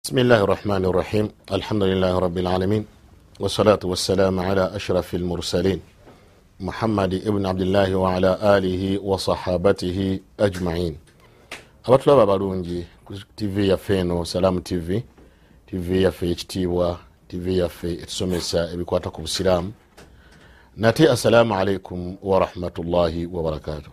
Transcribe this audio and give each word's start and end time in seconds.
بسم 0.00 0.17
الله 0.17 0.43
الرحمن 0.43 0.85
الرحيم 0.85 1.25
الحمد 1.51 1.83
لله 1.83 2.19
رب 2.19 2.37
العالمين 2.37 2.83
والصلاة 3.39 3.79
والسلام 3.83 4.39
على 4.39 4.75
أشرف 4.75 5.15
المرسلين 5.15 5.79
محمد 6.59 7.13
ابن 7.13 7.45
عبد 7.45 7.61
الله 7.61 7.95
وعلى 7.95 8.31
آله 8.57 8.99
وصحابته 9.03 10.19
أجمعين 10.39 10.95
abatulaba 11.83 12.25
balungi 12.25 12.85
ku 13.05 13.13
tv 13.35 13.67
yaffe 13.67 13.99
eno 13.99 14.25
salaamu 14.25 14.59
tv 14.61 15.03
tv 15.67 16.01
yaffe 16.01 16.31
ekitiibwa 16.31 16.99
tv 17.27 17.57
yaffe 17.57 17.93
etusomesa 17.93 18.69
ebikwata 18.73 19.09
ku 19.09 19.21
busiraamu 19.21 19.71
nate 20.77 21.09
assalaamu 21.09 21.53
alaikum 21.55 22.17
warahmatullahi 22.23 23.25
wabarakatu 23.25 23.91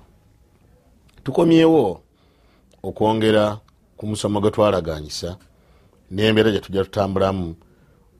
tukomyewo 1.24 2.00
okwongera 2.82 3.58
ku 3.96 4.06
musomo 4.06 4.40
gwe 4.40 4.50
twalaganyisa 4.50 5.36
nembeera 6.10 6.50
gyetujja 6.50 6.84
tutambulamu 6.84 7.54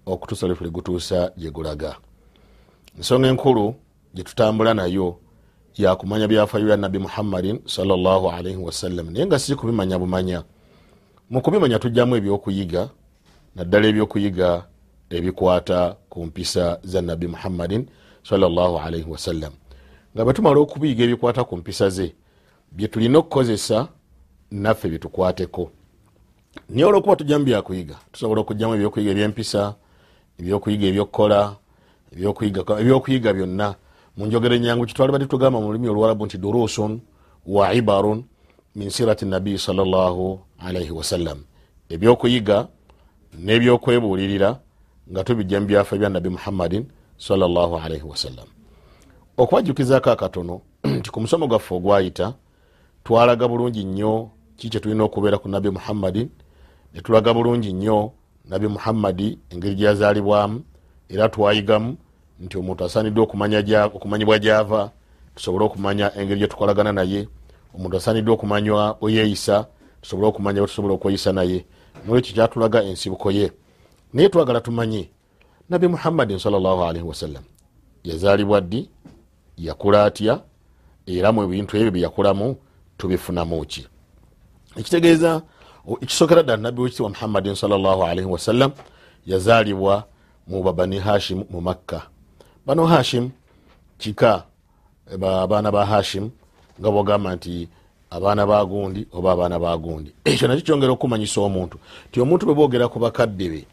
okutuusa 0.06 0.46
lwe 0.46 0.56
tuli 0.56 0.70
gutuusa 0.70 1.32
gyegulaga 1.36 1.96
ensonga 2.96 3.28
enkulu 3.28 3.74
gyetutambula 4.14 4.74
nayo 4.74 5.18
yakumanya 5.78 6.28
byafaayo 6.28 6.66
bya 6.66 6.76
nabbi 6.76 6.98
muhammadin 6.98 7.60
salllahalaihi 7.66 8.56
wasallam 8.56 9.10
naye 9.10 9.26
nga 9.26 9.38
si 9.38 9.54
kubimanya 9.54 9.98
bumanya. 9.98 10.42
Mu 11.30 11.42
kubimanya 11.42 11.78
tujjamu 11.78 12.16
ebyokuyiga 12.16 12.88
naddala 13.54 13.86
ebyokuyiga 13.86 14.64
ebikwata 15.10 15.96
ku 16.08 16.26
mpisa 16.26 16.78
za 16.82 17.02
nabbi 17.02 17.26
muhammadin 17.26 17.86
salllahalaihi 18.22 19.10
wasallam 19.10 19.52
nga 20.14 20.24
bwetumala 20.24 20.60
okubiyiga 20.60 21.04
ebikwata 21.04 21.44
ku 21.44 21.56
mpisa 21.56 21.90
ze 21.90 22.14
byetulina 22.72 23.18
okukozesa 23.18 23.88
naffe 24.50 24.88
byetukwateko 24.88 25.70
naye 26.68 26.84
olwokuba 26.84 27.16
tujjamu 27.16 27.44
byakuyiga. 27.44 27.96
Tusobola 28.12 28.40
okugjamu 28.40 28.74
ebyokuyiga 28.74 29.10
ebyempisa 29.10 29.74
ebyokuyiga 30.40 30.86
ebyokukola 30.86 31.56
ebyokuyiga 32.80 33.32
byonna. 33.32 33.74
Munjogero 34.16 34.54
enyangu 34.54 34.86
kitwalibadde 34.86 35.26
tugamba 35.26 35.60
mu 35.60 35.66
lulimi 35.70 35.88
oluwarabu 35.88 36.26
nti 36.26 36.38
durusun 36.38 37.00
wa 37.46 37.74
ibarun 37.74 38.24
min 38.76 38.90
sirati 38.90 39.24
nabii 39.26 39.58
salllahalaihi 39.58 40.90
wasallam 40.90 41.38
ebyokuyiga 41.88 42.68
nebyokwebuulirira 43.38 44.60
nga 45.10 45.24
tubijja 45.24 45.60
mu 45.60 45.66
byafa 45.66 45.96
bya 45.96 46.08
nabi 46.08 46.28
muhammadin 46.28 46.84
salllahalaihi 47.16 48.04
wasallam 48.04 48.46
okubajjukizako 49.36 50.10
akatono 50.10 50.60
nti 50.98 51.10
ku 51.10 51.20
musomo 51.20 51.46
gwaffe 51.46 51.74
ogwayita 51.74 52.34
twalaga 53.04 53.48
bulungi 53.48 53.84
nnyo 53.84 54.30
ki 54.56 54.68
kyetulina 54.68 55.04
okubeera 55.04 55.38
ku 55.38 55.48
nabi 55.48 55.70
muhammadin 55.70 56.28
netulaga 56.94 57.34
bulungi 57.34 57.72
nnyo 57.72 58.12
nabi 58.44 58.68
muhammadi 58.68 59.38
engeri 59.50 59.74
gyazaalibwamu 59.74 60.62
era 61.08 61.28
twayigamu 61.28 61.96
nti 62.40 62.58
omuntu 62.58 62.84
asaanidde 62.84 63.20
okumanyibwa 63.20 64.38
gyava 64.38 64.90
tusobole 65.34 65.64
okumanya 65.64 66.16
engeri 66.16 66.40
gyetukolagana 66.40 66.92
naye. 66.92 67.28
Omuntu 67.74 67.96
asaanidde 67.96 68.30
okumanywa 68.30 68.94
bweyeeyisa 69.00 69.66
tusobole 70.02 70.28
okumanya 70.28 70.60
bwetusobola 70.60 70.94
okweyisa 70.94 71.32
naye. 71.32 71.64
Nolwekyo 72.04 72.34
kyatulaga 72.34 72.82
ensibuko 72.82 73.30
ye. 73.30 73.52
Naye 74.12 74.28
twagala 74.28 74.60
tumanye 74.60 75.10
nabi 75.68 75.88
muhammadin 75.88 76.38
salllahalaihi 76.38 77.06
wasallam 77.08 77.42
yazaalibwa 78.04 78.60
ddi? 78.60 78.90
Yakula 79.56 80.04
atya? 80.04 80.40
Era 81.06 81.32
mu 81.32 81.46
bintu 81.48 81.76
ebyo 81.76 81.90
byeyakulamu 81.90 82.56
tubifunamu 82.98 83.64
ki? 83.64 83.86
Ekitegeeza 84.76 85.42
ekisokera 86.00 86.42
ddala 86.42 86.62
nabbi 86.62 86.80
wekitiibwa 86.82 87.10
muhammadin 87.10 87.54
salllahalaihi 87.54 88.30
wasallam 88.30 88.70
yazaalibwa 89.26 90.04
mu 90.48 90.62
babani 90.62 90.98
hashim 90.98 91.44
mu 91.50 91.60
makka. 91.60 92.02
Bano 92.66 92.86
hashim 92.86 93.30
kika 93.98 94.44
abaana 95.14 95.72
ba 95.72 95.86
hashim 95.86 96.30
nga 96.80 96.90
bwogamba 96.90 97.36
nti 97.36 97.68
abaana 98.10 98.46
bagundi 98.46 99.06
oba 99.12 99.32
abaana 99.32 99.58
bagundi 99.58 100.12
ekyo 100.24 100.48
nakyo 100.48 100.62
kyongera 100.64 100.92
okumanyisa 100.92 101.40
omuntu 101.40 101.78
ti 102.12 102.20
omuntu 102.20 102.46
bwe 102.46 102.54
boogera 102.54 102.88
ku 102.88 102.98
bakadde 102.98 103.48
be 103.48 103.66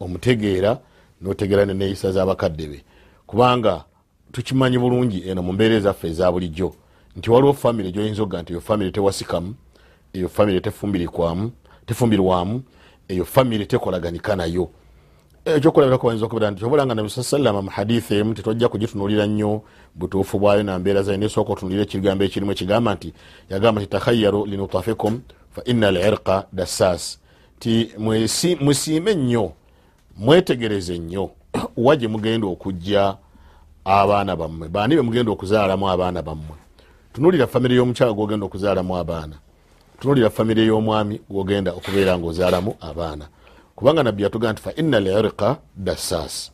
omutegeera 0.00 0.78
notegeera 1.20 1.64
neneyisa 1.64 2.12
zabakadde 2.12 2.66
be. 2.68 2.78
Kubanga 3.26 3.84
tukimanyi 4.32 4.78
bulungi 4.78 5.28
eno 5.28 5.42
mu 5.42 5.52
mbeera 5.52 5.74
ezaffe 5.74 6.08
eza 6.08 6.32
bulijjo. 6.32 6.74
Nti 7.16 7.30
waliwo 7.30 7.52
famire 7.52 7.92
gyoyinza 7.92 8.22
okga 8.22 8.42
nti 8.42 8.52
eyo 8.52 8.60
famire 8.60 8.90
tewasikamu 8.90 9.54
eyo 10.12 10.28
famire 10.28 10.60
tefumbirwamu 11.86 12.62
eyo 13.08 13.24
famire 13.24 13.66
tekolaganika 13.66 14.36
nayo 14.36 14.70
ekyokulabirako 15.44 16.06
bayinza 16.06 16.26
okubeera 16.26 16.50
nti 16.50 16.64
obulanga 16.64 16.94
nabi 16.94 17.10
saa 17.10 17.22
salama 17.22 17.62
mu 17.62 17.70
hadithi 17.70 18.14
emu 18.14 18.34
tetwajja 18.34 18.68
kugitunulira 18.68 19.26
nnyo 19.26 19.62
butuufu 19.94 20.38
bwayo 20.38 20.62
nambeera 20.62 21.02
zayo 21.02 21.18
nesooka 21.18 21.52
otunulira 21.52 21.82
ekigambo 21.82 22.24
ekirimu 22.24 22.52
ekigamba 22.52 22.94
nti 22.94 23.12
yagamba 23.50 23.80
nti 23.80 23.90
takhayaru 23.90 24.46
linutafikum 24.46 25.20
fa 25.50 25.62
ina 25.64 25.88
alirqa 25.88 26.46
dassas 26.52 27.18
ti 27.58 27.90
musiime 28.60 29.14
nnyo 29.14 29.52
mwetegereze 30.16 30.98
nnyo 30.98 31.30
wa 31.76 31.96
gye 31.96 32.08
mugenda 32.08 32.46
okujja 32.46 33.16
abaana 33.84 34.36
bammwe? 34.36 34.68
Baani 34.68 34.96
be 34.96 35.02
mugenda 35.02 35.32
okuzaalamu 35.32 35.90
abaana 35.90 36.22
bammwe? 36.22 36.56
Tunulira 37.12 37.46
famire 37.46 37.74
y'omukyala 37.74 38.12
gwogenda 38.12 38.46
okuzaalamu 38.46 38.96
abaana 38.96 39.36
tunulira 40.02 40.30
famire 40.30 40.64
y'omwami 40.64 41.20
gwogenda 41.30 41.72
okubeera 41.72 42.18
nga 42.18 42.26
ozaalamu 42.26 42.74
abaana. 42.80 43.28
Kubanga 43.76 44.02
nabbi 44.02 44.22
yatugaa 44.22 44.52
nti 44.52 44.62
fa 44.62 44.74
ina 44.74 45.00
lirqa 45.00 45.56
dassas. 45.76 46.52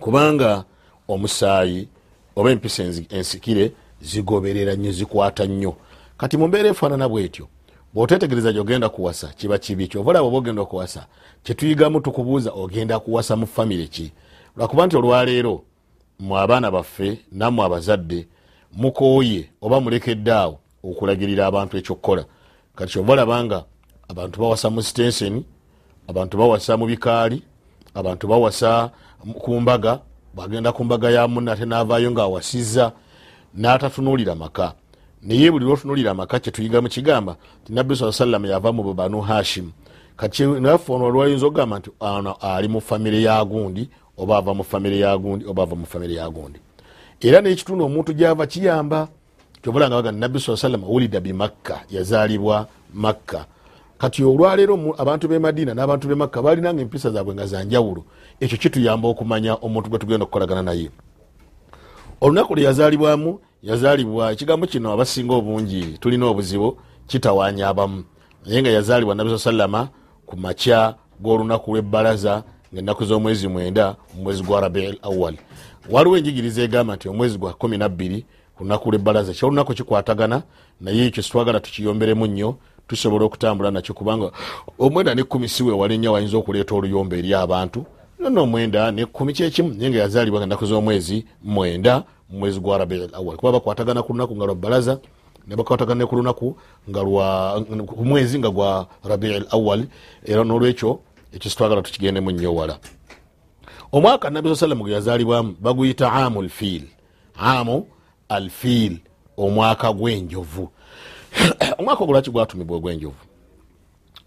Kubanga 0.00 0.64
omusaayi 1.08 1.88
oba 2.36 2.50
empisa 2.50 2.82
ensikire 3.08 3.72
zigoberera 4.00 4.74
nnyo 4.74 4.92
zikwata 4.92 5.44
nnyo. 5.46 5.76
Kati 6.16 6.36
mumbeera 6.36 6.68
efaanana 6.68 7.08
bwetyo 7.08 7.48
bwotetegereza 7.94 8.52
gyogenda 8.52 8.88
kuwasa 8.88 9.26
kiba 9.28 9.58
kibi 9.58 9.86
kyovalaba 9.88 10.26
oba 10.26 10.38
ogenda 10.38 10.62
okuwasa? 10.62 11.06
Kyetuyigamu 11.42 12.00
tukubuuza 12.00 12.52
ogenda 12.52 12.98
kuwasa 12.98 13.36
mu 13.36 13.46
famire 13.46 13.86
ki? 13.86 14.12
Lwakuba 14.56 14.86
nti 14.86 14.96
olwaleero 14.96 15.62
mwe 16.20 16.40
abaana 16.40 16.70
baffe 16.70 17.18
nammwe 17.32 17.64
abazadde 17.64 18.26
mukooye 18.72 19.50
oba 19.60 19.80
mulekedde 19.80 20.32
awo 20.32 20.58
okulagirira 20.84 21.46
abantu 21.46 21.76
ekyokukola 21.76 22.24
kati 22.74 22.92
kyovalaba 22.92 23.44
nga 23.44 23.64
abantu 24.08 24.40
bawasa 24.40 24.70
mu 24.70 24.82
sitenseni 24.82 25.44
abantu 26.08 26.38
bawasa 26.38 26.76
mu 26.76 26.86
bikaali 26.86 27.42
abantu 27.94 28.26
bawasa 28.26 28.90
ku 29.40 29.60
mbaga 29.60 30.00
bagenda 30.34 30.72
ku 30.72 30.84
mbaga 30.84 31.10
ya 31.10 31.28
munna 31.28 31.52
ate 31.52 31.64
navaayo 31.64 32.10
ngaawasiza 32.10 32.92
n'atatunulira 33.54 34.34
maka. 34.34 34.74
Naye 35.22 35.50
buli 35.50 35.64
lwotunulira 35.64 36.10
amaka 36.10 36.40
kyetuyiga 36.40 36.80
mu 36.80 36.88
kigamba 36.88 37.36
ti 37.64 37.72
nabbi 37.72 37.96
saa 37.96 38.12
salama 38.12 38.48
yava 38.48 38.72
mu 38.72 38.94
banu 38.94 39.20
hashim. 39.20 39.70
Kati 40.16 40.46
naffe 40.46 40.92
ono 40.92 41.10
lwayinza 41.10 41.46
okugamba 41.46 41.78
nti 41.78 41.90
ano 42.00 42.36
ali 42.40 42.68
mu 42.68 42.80
famire 42.80 43.22
ya 43.22 43.44
gundi 43.44 43.88
oba 44.16 44.38
ava 44.38 44.54
mu 44.54 44.64
famire 44.64 44.98
ya 44.98 45.18
gundi 45.18 45.46
oba 45.46 45.62
ava 45.62 45.76
mu 45.76 45.86
famire 45.86 46.14
ya 46.14 46.30
gundi. 46.30 46.58
Era 47.20 47.40
nekitundu 47.40 47.84
omuntu 47.84 48.12
gyava 48.12 48.46
kiyamba 48.46 49.08
kyobulanga 49.62 49.96
baga 49.96 50.12
nabbi 50.12 50.40
saa 50.40 50.56
salama 50.56 50.86
wulida 50.86 51.20
bimakka 51.20 51.84
yazaalibwa 51.90 52.66
makka. 52.94 53.46
Kati 53.98 54.24
olwaleero 54.24 54.94
abantu 54.98 55.28
be 55.28 55.38
madiina 55.38 55.74
n'abantu 55.74 56.08
be 56.08 56.14
makka 56.14 56.42
balinanga 56.42 56.82
empisa 56.82 57.10
zaabwe 57.10 57.34
nga 57.34 57.46
zanjawulo 57.46 58.04
ekyo 58.40 58.58
kituyamba 58.58 59.08
okumanya 59.08 59.54
omuntu 59.54 59.90
gwe 59.90 59.98
tugenda 59.98 60.24
okukolagana 60.24 60.62
naye. 60.62 60.90
Olunaku 62.20 62.54
lwe 62.54 62.64
yazaalibwamu 62.64 63.38
yazaalibwa 63.62 64.32
ekigambo 64.32 64.66
kino 64.66 64.92
abasinga 64.92 65.34
obungi 65.34 65.98
tulina 66.00 66.26
obuzibu 66.26 66.78
kitawanya 67.06 67.68
abamu. 67.68 68.04
Naye 68.46 68.62
nga 68.62 68.70
yazaalibwa 68.70 69.14
nabi 69.14 69.38
salama 69.38 69.88
ku 70.26 70.36
makya 70.36 70.94
g'olunaku 71.22 71.70
lw'ebbalaza 71.70 72.42
ngaennaku 72.72 73.04
z'omwezi 73.04 73.48
mwenda 73.48 73.96
mu 74.14 74.22
mwezi 74.22 74.42
gwa 74.42 74.60
rabiil 74.60 74.98
awal 75.02 75.36
waliwo 75.90 76.16
enjigiriza 76.16 76.62
egamba 76.62 76.96
nti 76.96 77.08
omwezi 77.08 77.38
gwa 77.38 77.52
kumi 77.52 77.78
nabbiri 77.78 78.24
ku 78.56 78.64
lunaku 78.64 78.90
lw'ebbalaza 78.90 79.32
kyolunaku 79.32 79.74
kikwatagana 79.74 80.42
naye 80.80 81.06
ekyo 81.06 81.22
sitwagala 81.22 81.60
tukiyomberemu 81.60 82.26
nnyo 82.26 82.56
tusobola 82.88 83.24
okutambula 83.24 83.70
nakyo 83.70 83.94
kubanga 83.94 84.32
omwenda 84.78 85.14
nekumi 85.14 85.48
siwe 85.48 85.72
wali 85.72 85.98
nnyo 85.98 86.12
wayinza 86.12 86.36
okuleeta 86.36 86.74
oluyomba 86.74 87.16
eri 87.16 87.34
abantu. 87.34 87.86
Nona 88.18 88.40
omwenda 88.40 88.90
nekumi 88.90 89.32
kyekimu 89.32 89.74
naye 89.74 89.90
nga 89.90 89.98
yazaalibwa 89.98 90.40
nga 90.40 90.44
ennaku 90.44 90.66
z'omwezi 90.66 91.24
mwenda 91.42 92.04
mumwezi 92.30 92.60
gwa 92.60 92.78
rabiil 92.78 93.08
awal 93.12 93.36
kuba 93.36 93.52
bakwatagana 93.52 94.02
ku 94.02 94.12
lunaku 94.12 94.36
nga 94.36 94.46
lwa 94.46 94.54
bbalaza 94.54 94.98
nebakwatagana 95.48 96.06
ku 96.06 96.16
lunaku 96.16 96.56
ku 97.86 98.04
mwezi 98.04 98.38
nga 98.38 98.50
gwa 98.50 98.86
rabiil 99.04 99.46
awal 99.50 99.86
era 100.24 100.44
nolwekyo 100.44 101.00
ekyo 101.32 101.50
sitwagala 101.50 101.82
tukigendemu 101.82 102.30
nnyo 102.30 102.54
wala. 102.54 102.78
Omwaka 103.92 104.30
nabi 104.30 104.48
saa 104.48 104.54
salama 104.54 104.84
gwe 104.84 104.92
yazaalibwamu 104.92 105.56
baguyita 105.60 106.12
amu 106.12 106.42
lfiil 106.42 106.82
amu 107.36 107.86
alfiil 108.34 108.98
omwaka 109.36 109.92
gw'enjovu. 109.92 110.68
Omwaka 111.78 112.02
ogwo 112.02 112.12
lwaki 112.12 112.30
gwatumibwa 112.30 112.76
ogw'enjovu? 112.76 113.22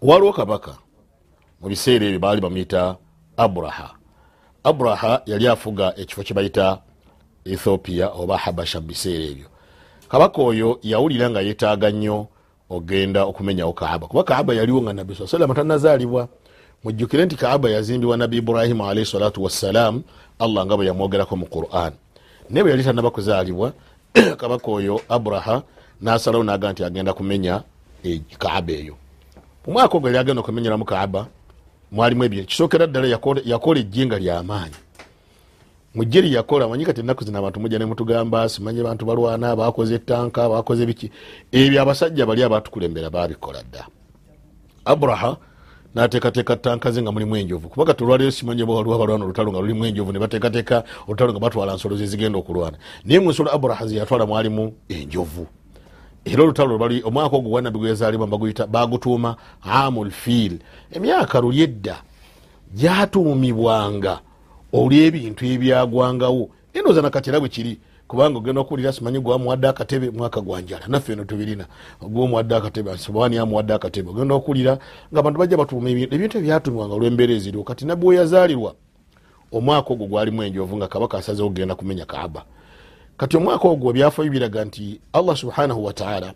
Waliwo 0.02 0.32
kabaka 0.32 0.74
mu 1.60 1.68
biseera 1.68 2.06
ebyo 2.06 2.18
baali 2.18 2.40
bamuyita 2.40 2.96
abraha. 3.36 3.90
Abraha 4.64 5.22
yali 5.26 5.48
afuga 5.48 5.94
ekifo 5.96 6.22
kyebayita 6.22 6.78
ethiopia 7.44 8.10
oba 8.10 8.36
habasha 8.36 8.80
mu 8.80 8.86
biseera 8.86 9.24
ebyo. 9.24 9.48
Kabaka 10.08 10.42
oyo 10.42 10.78
yawulira 10.82 11.30
nga 11.30 11.40
yetaaga 11.40 11.90
nnyo 11.90 12.26
ogenda 12.70 13.24
okumenyawo 13.24 13.72
kaaba. 13.72 14.06
Kuba 14.06 14.22
kaaba 14.24 14.54
yaliwo 14.54 14.82
nga 14.82 14.92
nabbi 14.92 15.14
saa 15.14 15.26
salama 15.26 15.54
tanazaalibwa 15.54 16.28
mujjukire 16.84 17.24
nti 17.24 17.36
kaaba 17.36 17.70
yazimbibwa 17.70 18.16
nabbi 18.16 18.36
ibrahimu 18.36 18.86
alaihi 18.86 19.10
salatu 19.10 19.42
wassalam 19.42 20.02
allah 20.38 20.66
nga 20.66 20.76
bwe 20.76 20.86
yamwogerako 20.86 21.36
mu 21.36 21.46
quran. 21.46 21.92
Naye 22.50 22.62
bwe 22.62 22.70
yali 22.70 22.84
tanaba 22.84 23.10
kuzaalibwa 23.10 23.72
kabaka 24.36 24.70
oyo 24.70 25.00
abraha 25.08 25.62
nasalawo 26.00 26.44
naga 26.44 26.72
nti 26.72 26.84
agenda 26.84 27.12
kumenya 27.12 27.62
e, 28.04 28.20
kaaba 28.38 28.72
eyo. 28.72 28.96
Omwaka 29.68 29.96
ogwo 29.96 30.08
yali 30.08 30.18
agenda 30.18 30.40
okumenyeramu 30.40 30.84
kaaba 30.84 31.26
mwalimu 31.92 32.24
ebyo 32.24 32.44
kisookera 32.44 32.86
ddala 32.86 33.06
yakola 33.44 33.80
ejjinga 33.80 34.18
lyamaanyi 34.18 34.76
mujje 35.96 36.20
lyeyakola 36.20 36.68
manyi 36.68 36.84
kati 36.84 37.00
ennaku 37.00 37.24
zino 37.24 37.38
abantu 37.38 37.60
mujja 37.60 37.78
nemutugamba 37.78 38.48
simanyi 38.48 38.82
bantu 38.82 39.06
balwana 39.06 39.56
bakoze 39.56 39.94
etanka 39.94 40.48
bakoze 40.48 40.86
biki. 40.86 41.10
Ebyo 41.52 41.82
abasajja 41.82 42.26
bali 42.26 42.42
abatukulembera 42.42 43.10
babikola 43.10 43.62
dda. 43.62 43.86
Abraha 44.84 45.36
nateekateeka 45.96 46.56
tanka 46.56 46.90
ze 46.90 47.02
nga 47.02 47.12
mulimu 47.12 47.36
enjovu. 47.36 47.68
Kuba 47.68 47.84
kati 47.84 48.04
olwaleero 48.04 48.30
simanyi 48.30 48.62
waliwo 48.62 48.98
balwana 48.98 49.24
olutalo 49.24 49.52
nga 49.52 49.60
lulimu 49.60 49.84
enjovu 49.84 50.12
nebateekateeka 50.12 50.84
olutalo 51.08 51.32
nga 51.32 51.40
batwala 51.40 51.74
nsolo 51.74 51.96
zezigenda 51.96 52.38
okulwana. 52.38 52.76
Naye 53.04 53.20
mu 53.20 53.30
nsolo 53.30 53.54
abraha 53.54 53.86
zeyatwala 53.86 54.26
mwalimu 54.26 54.72
enjovu. 54.88 55.46
Era 56.24 56.42
olutalo 56.42 56.78
lwali 56.78 57.02
omwaka 57.04 57.36
ogwo 57.36 57.50
gwanabbi 57.50 57.78
gwezaalibwa 57.78 58.26
baguyita 58.26 58.66
bagutuuma 58.66 59.36
amul 59.62 60.10
fiil. 60.10 60.58
Emyaka 60.92 61.40
luli 61.40 61.62
edda 61.62 62.02
gyatuumibwanga 62.74 64.20
olw'ebintu 64.72 65.44
ebyagwangawo. 65.46 66.50
Enoza 66.74 67.02
nakati 67.02 67.30
era 67.30 67.40
bwe 67.40 67.48
kiri 67.48 67.78
kubanga 68.08 68.38
ogenda 68.38 68.60
okuwulira 68.60 68.92
simanyi 68.92 69.20
gwamuwadde 69.20 69.68
akatebe 69.68 70.10
mwaka 70.10 70.40
gwanjala 70.40 70.86
naffe 70.88 71.12
eno 71.12 71.24
tubirina. 71.24 71.66
Gwomuwadde 72.00 72.56
akatebe 72.56 72.98
sobani 72.98 73.38
amuwadde 73.38 73.74
akatebe. 73.74 74.10
Ogenda 74.10 74.34
okuwulira 74.34 74.78
nga 75.12 75.20
abantu 75.20 75.38
bajja 75.38 75.56
batuuma 75.56 75.90
ebintu 75.90 76.38
ebyatumibwanga 76.38 76.94
olw'embeera 76.94 77.32
eziriwo 77.34 77.64
kati 77.64 77.86
nabbi 77.86 78.06
weyazaalirwa 78.06 78.74
omwaka 79.52 79.92
ogwo 79.92 80.06
gwalimu 80.06 80.42
enjovu 80.42 80.76
nga 80.76 80.88
kabaka 80.88 81.18
asazeho 81.18 81.48
kugenda 81.48 81.74
kumenya 81.74 82.06
kaaba. 82.06 82.44
Kati 83.16 83.36
omwaka 83.36 83.68
ogwo 83.68 83.92
byafaayo 83.92 84.30
biraga 84.30 84.64
nti 84.64 85.00
allah 85.12 85.36
subhanahu 85.36 85.84
wataala 85.84 86.34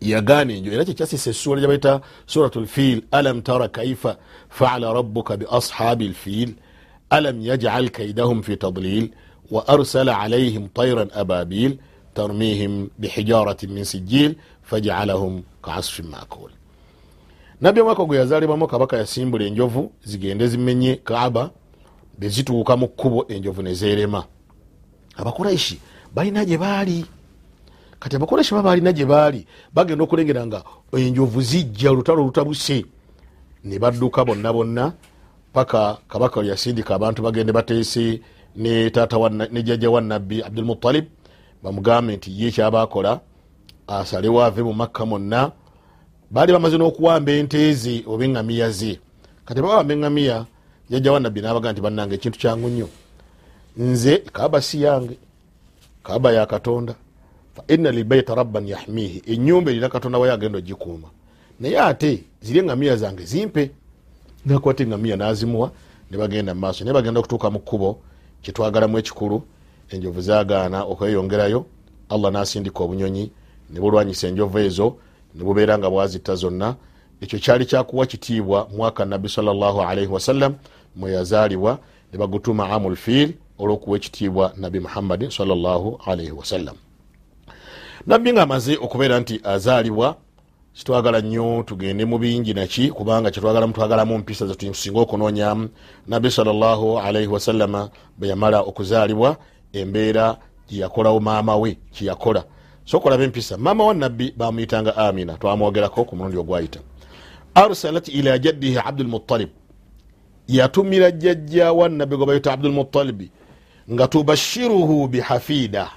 yagaana 0.00 0.52
enjo 0.52 0.72
era 0.72 0.84
kyekyasisa 0.84 1.30
essula 1.30 1.60
gyabaita 1.60 2.00
surat 2.26 2.56
lfiil 2.56 3.02
alam 3.10 3.42
tara 3.42 3.68
kaifa 3.68 4.16
faala 4.48 4.92
rabuka 4.92 5.36
beashabi 5.36 6.08
lfiil 6.08 6.54
alam 7.10 7.40
yajcal 7.40 7.90
kaidahum 7.90 8.42
fi 8.42 8.56
tadlil 8.56 9.08
arsala 9.66 10.18
alaihim 10.20 10.68
tairan 10.68 11.10
ababil 11.14 11.78
tarmihim 12.14 12.88
bihijaratin 12.98 13.72
min 13.72 13.84
sijil 13.84 14.34
fajacalahum 14.62 15.42
kaasfin 15.62 16.06
makul 16.06 16.50
nabbi 17.60 17.80
omwaka 17.80 18.02
ogwo 18.02 18.14
yazaalibwamu 18.14 18.66
kabaka 18.66 18.96
yasimbula 18.96 19.44
enjovu 19.44 19.92
zigende 20.04 20.48
zimenye 20.48 20.96
kaaba 20.96 21.50
bezituuka 22.18 22.76
mu 22.76 22.88
kkubo 22.88 23.24
enjovu 23.28 23.62
nezerema 23.62 24.24
abakuraishi 25.16 25.80
balina 26.14 26.44
gye 26.44 26.58
baali 26.58 27.06
kati 27.98 28.16
abakuraishi 28.16 28.54
baba 28.54 28.70
balina 28.70 28.92
gye 28.92 29.06
baali 29.06 29.46
bagenda 29.74 30.04
okulengera 30.04 30.46
nga 30.46 30.64
enjovu 30.92 31.42
zijja 31.42 31.90
olutalo 31.90 32.22
olutabuse 32.22 32.84
ne 33.64 33.78
badduka 33.78 34.24
bonna 34.24 34.52
bonna 34.52 34.92
paka 35.52 35.98
kabaka 36.08 36.42
yasindika 36.42 36.94
abantu 36.94 37.22
bagende 37.22 37.52
bateese 37.52 38.20
ne 38.56 38.90
tata 38.90 39.28
ne 39.28 39.62
jjajja 39.62 39.90
wa 39.90 40.00
nabbi 40.00 40.42
abdulmutalib 40.42 41.04
bamugambe 41.62 42.16
nti 42.16 42.42
ye 42.42 42.50
kyabakola 42.50 43.20
asalewo 43.86 44.42
ave 44.42 44.62
mu 44.62 44.72
makka 44.72 45.06
monna. 45.06 45.52
Baali 46.30 46.52
bamaze 46.52 46.78
n'okuwamba 46.78 47.32
ente 47.32 47.72
ze 47.74 48.02
oba 48.06 48.24
eŋŋamiya 48.24 48.70
ze. 48.70 48.98
Kati 49.44 49.60
bawamba 49.60 49.94
eŋŋamiya 49.94 50.46
jjajja 50.90 51.12
wa 51.12 51.20
nabbi 51.20 51.40
nabaga 51.40 51.72
nti 51.72 51.80
bannanga 51.80 52.14
ekintu 52.14 52.38
kyangu 52.38 52.68
nnyo. 52.68 52.88
Nze 53.76 54.18
kaaba 54.32 54.60
si 54.60 54.82
yange 54.82 55.16
kaaba 56.02 56.32
ya 56.32 56.46
katonda. 56.46 56.94
Faina 57.54 57.90
libaita 57.90 58.34
rabban 58.34 58.66
yahmihi 58.68 59.22
enyumba 59.26 59.70
erina 59.70 59.88
katonda 59.88 60.18
wayo 60.18 60.34
agenda 60.34 60.58
ogikuuma. 60.58 61.08
Naye 61.60 61.78
ate 61.80 62.24
ziri 62.42 62.60
eŋŋamiya 62.60 62.96
zange 62.96 63.24
zimpe. 63.24 63.70
Nakwata 64.46 64.82
eŋŋamiya 64.84 65.16
nazimuwa 65.16 65.70
nebagenda 66.10 66.54
mumaaso 66.54 66.84
naye 66.84 66.94
bagenda 66.94 67.20
okutuuka 67.20 67.50
mu 67.50 67.60
kkubo 67.60 67.98
kyetwagalamu 68.44 68.98
ekikulu 68.98 69.38
enjovu 69.92 70.20
zagaana 70.20 70.78
okweyongerayo 70.92 71.60
allah 72.12 72.30
nasindika 72.32 72.80
obunyonyi 72.84 73.24
nebulwanyisa 73.72 74.28
enjovu 74.28 74.58
ezo 74.58 74.86
nebubeera 75.34 75.78
nga 75.78 75.90
bwazitta 75.90 76.34
zonna. 76.34 76.76
Ekyo 77.20 77.38
kyali 77.38 77.66
kyakuwa 77.66 78.06
kitiibwa 78.06 78.68
mwaka 78.76 79.04
nabbi 79.04 79.28
salllahalaihi 79.28 80.12
wasallam 80.12 80.54
mweyazaalibwa 80.96 81.78
nebagutuuma 82.12 82.70
amulfiir 82.70 83.28
olwokuwa 83.58 83.96
ekitiibwa 83.96 84.52
nabi 84.56 84.80
muhammadin 84.80 85.30
salllahalaihi 85.30 86.32
wasallam 86.32 86.76
nabbi 88.06 88.32
nga 88.32 88.42
amaze 88.42 88.76
okubeera 88.76 89.20
nti 89.20 89.40
azaalibwa 89.44 90.16
kitwagala 90.74 91.20
nnyo 91.20 91.62
tugende 91.66 92.04
mu 92.04 92.18
bingi 92.18 92.54
naki 92.54 92.90
kubanga 92.90 93.30
kyetwagalamu 93.30 93.72
twagalamu 93.72 94.18
mpisa 94.18 94.46
zetusinga 94.46 95.00
okunoonyamu 95.00 95.68
nabbi 96.08 96.30
salllahalaihi 96.30 97.28
wasallama 97.28 97.90
bwe 98.18 98.28
yamala 98.28 98.60
okuzaalibwa 98.60 99.36
embeera 99.72 100.36
gyeyakolawo 100.68 101.20
maama 101.20 101.56
we 101.56 101.78
kyeyakola 101.92 102.44
sokolaba 102.84 103.24
empisa 103.24 103.56
maama 103.56 103.84
wa 103.84 103.94
nabbi 103.94 104.34
bamuyitanga 104.36 104.96
amina 104.96 105.34
twamwogerako 105.34 106.04
ku 106.04 106.16
mulundi 106.16 106.38
ogwayita. 106.38 106.80
Arsalat 107.54 108.08
ila 108.08 108.38
jaddihi 108.38 108.78
abdulmutalib 108.78 109.48
yatumira 110.48 111.10
jjajja 111.10 111.72
wa 111.72 111.88
nabbi 111.88 112.16
gwe 112.16 112.26
bayita 112.26 112.52
abdulmutalibi 112.52 113.30
nga 113.92 114.08
tubashiruhu 114.08 115.08
bihafida 115.08 115.90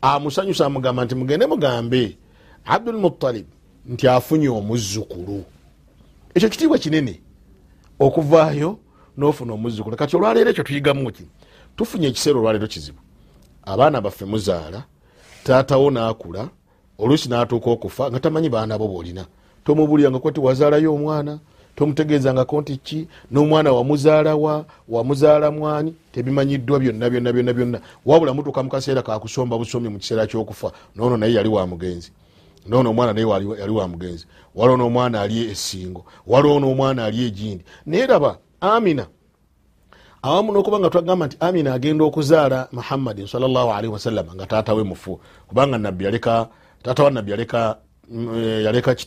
amusanyusa 0.00 0.66
amugamba 0.66 1.04
nti 1.04 1.14
mugende 1.14 1.46
mugambe. 1.46 2.16
Abdulmutalib 2.64 3.46
nti 3.88 4.08
afunye 4.08 4.48
omuzzukulu. 4.48 5.44
Ekyo 6.34 6.48
kitiibwa 6.48 6.78
kinene 6.78 7.20
okuvaayo 7.98 8.78
nofuna 9.16 9.52
omuzzukulu. 9.54 9.96
Kati 9.96 10.16
olwaleero 10.16 10.50
ekyo 10.50 10.64
tuyigamu 10.64 11.12
ki 11.12 11.24
tufunye 11.76 12.08
ekiseera 12.08 12.38
olwaleero 12.38 12.66
kizibu. 12.66 12.98
Abaana 13.64 14.00
baffe 14.00 14.24
muzaala 14.24 14.84
taatawo 15.44 15.90
naakula 15.90 16.48
oluusi 16.98 17.28
natuuka 17.28 17.70
okufa 17.70 18.10
nga 18.10 18.20
tamanyi 18.20 18.48
baana 18.48 18.78
bo 18.78 18.88
boolina 18.88 19.26
tomubuliranga 19.64 20.18
kwati 20.18 20.40
wazaalayo 20.40 20.94
omwana 20.94 21.38
tomutegeezangako 21.76 22.60
nti 22.60 22.76
ki 22.76 23.08
n'omwana 23.30 23.72
wamuzaalawa 23.72 24.64
wamuzaala 24.88 25.50
mwani 25.50 25.94
tebimanyiddwa 26.12 26.78
byonna 26.80 27.10
byonna 27.10 27.32
byonna 27.32 27.52
byonna. 27.52 27.80
Wabula 28.06 28.34
mutuuka 28.34 28.62
mu 28.62 28.70
kaseera 28.70 29.02
kakusomba 29.02 29.58
busomi 29.58 29.88
mu 29.88 29.98
kiseera 29.98 30.26
ky'okufa 30.26 30.72
noono 30.96 31.16
naye 31.16 31.34
yali 31.34 31.48
wa 31.48 31.66
mugenzi 31.66 32.10
noono 32.68 32.90
omwana 32.90 33.12
naye 33.12 33.26
yali 33.58 33.72
wa 33.72 33.88
mugenzi. 33.88 34.26
Waliwo 34.54 34.76
n'omwana 34.76 35.20
ali 35.20 35.50
esingo 35.50 36.04
waliwo 36.26 36.60
n'omwana 36.60 37.04
ali 37.04 37.26
egindi 37.26 37.64
naye 37.86 38.06
raba 38.06 38.38
amina 38.60 39.06
awamu 40.22 40.52
nokuba 40.52 40.78
nga 40.78 40.90
twagamba 40.90 41.26
nti 41.26 41.36
amina 41.40 41.74
agenda 41.74 42.04
okuzaala 42.04 42.68
muhammadin 42.72 43.26
salllahalihi 43.26 43.92
wasallama 43.92 44.34
nga 44.34 44.46
taatawe 44.46 44.82
mufu. 44.82 45.20
Kubanga 45.48 45.78
nabbi 45.78 46.04
yaleka 46.04 46.48
taata 46.82 47.04
wa 47.04 47.10
nabbi 47.10 47.30
yaleka 47.30 47.76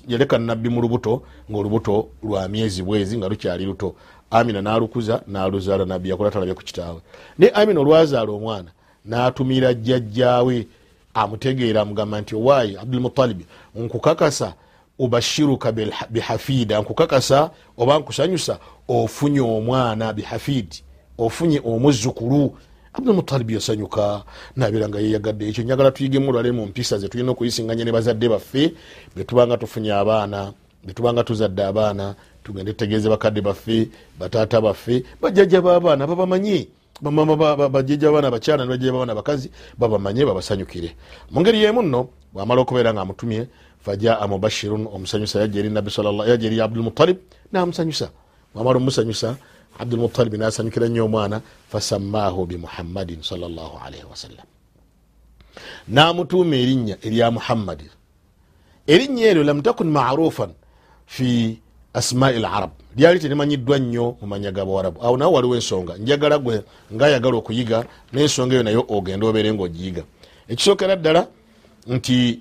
yaleka 0.07 0.37
nabbi 0.37 0.69
mu 0.69 0.81
lubuto 0.81 1.23
ngaolubuto 1.51 2.07
lwa 2.23 2.47
myezi 2.47 2.83
bwezi 2.83 3.17
nga 3.17 3.27
lukyali 3.27 3.65
luto. 3.65 3.95
Amina 4.31 4.61
nalukuza 4.61 5.21
naluzaala 5.27 5.85
nabbi 5.85 6.09
yakola 6.09 6.31
talabye 6.31 6.53
ku 6.53 6.63
kitaawe. 6.63 7.01
Naye 7.37 7.51
amina 7.51 7.79
olwazaala 7.79 8.31
omwana 8.31 8.71
natumira 9.05 9.73
jjajjaawe 9.73 10.67
amutegeera 11.21 11.81
amugamba 11.81 12.21
nti 12.21 12.35
owaayi 12.35 12.77
abdulmutalibi 12.77 13.45
nkukakasa 13.75 14.53
ubashiruka 14.99 15.71
bihafida 16.09 16.79
nkukakasa 16.81 17.49
oba 17.77 17.99
nkusanyusa 17.99 18.59
ofunye 18.87 19.41
omwana 19.41 20.13
bihafidi 20.13 20.83
ofunye 21.17 21.61
omuzzukulu 21.65 22.57
abdulmutalibi 22.93 23.53
yasanyuka 23.53 24.23
nabera 24.55 24.89
nga 24.89 24.99
yeyagadde 24.99 25.49
ekyo. 25.49 25.63
Njagala 25.63 25.91
tuyigemu 25.91 26.29
olwale 26.29 26.51
mu 26.51 26.65
mpisa 26.65 26.97
ze 26.97 27.07
tulina 27.09 27.31
okuyisinganya 27.31 27.83
ne 27.85 27.91
bazadde 27.91 28.29
baffe 28.29 28.73
betubanga 29.15 29.57
tufunye 29.57 29.93
abaana 29.93 30.53
betubanga 30.85 31.23
tuzadde 31.23 31.63
abaana 31.63 32.15
tugende 32.43 32.71
tutegeeze 32.73 33.09
bakadde 33.09 33.41
baffe 33.41 33.87
bataata 34.19 34.61
baffe 34.61 35.03
bajjajja 35.21 35.61
b'abaana 35.61 36.07
babamanye 36.07 36.67
bajjajja 37.01 38.07
babaana 38.11 38.31
bakyala 38.31 38.65
ne 38.65 38.69
bajjajja 38.69 38.91
babaana 38.93 39.15
bakazi 39.15 39.51
babamanye 39.77 40.25
babasanyukire. 40.25 40.95
Mu 41.31 41.41
ngeri 41.41 41.63
yemu 41.63 41.81
nno 41.81 42.09
bwamala 42.33 42.61
okubeera 42.61 42.93
nga 42.93 43.01
amutumye 43.01 43.47
fajaa 43.79 44.27
mubashirun 44.27 44.87
omusanyusa 44.87 45.39
yajja 45.39 45.59
eri 45.59 45.69
nabi 45.69 45.91
yajja 46.27 46.47
eri 46.47 46.61
abdulmutalib 46.61 47.17
namusanyusa. 47.51 48.09
Wamala 48.55 48.77
omusanyusa 48.77 49.37
abdulmutalibi 49.79 50.37
nasanyukira 50.37 50.87
nnyo 50.87 51.05
omwana 51.05 51.41
fasamaahu 51.71 52.45
bimuhammadin 52.45 53.23
salllahalaihi 53.23 54.07
wasallam 54.11 54.47
namutuuma 55.87 56.55
erinnya 56.55 56.95
erya 57.07 57.31
muhammadi 57.31 57.87
erinnya 58.87 59.25
eryo 59.31 59.43
lam 59.43 59.61
takun 59.61 59.89
marufan 59.91 60.51
fi 61.05 61.59
asmai 61.93 62.39
larab 62.39 62.71
lyali 62.95 63.19
terimanyiddwa 63.19 63.79
nnyo 63.79 64.15
mumanya 64.21 64.51
gabawarabu 64.51 65.03
awo 65.03 65.17
nawe 65.17 65.33
waliwo 65.33 65.55
ensonga. 65.55 65.97
Njagala 65.97 66.37
gwe 66.37 66.63
ngaayagala 66.93 67.37
okuyiga 67.37 67.85
nensonga 68.13 68.53
eyo 68.55 68.63
naye 68.63 68.83
ogenda 68.87 69.27
obeere 69.27 69.53
nga 69.53 69.63
ogiyiga 69.63 70.03
ekisookera 70.47 70.95
ddala 70.95 71.27
nti 71.87 72.39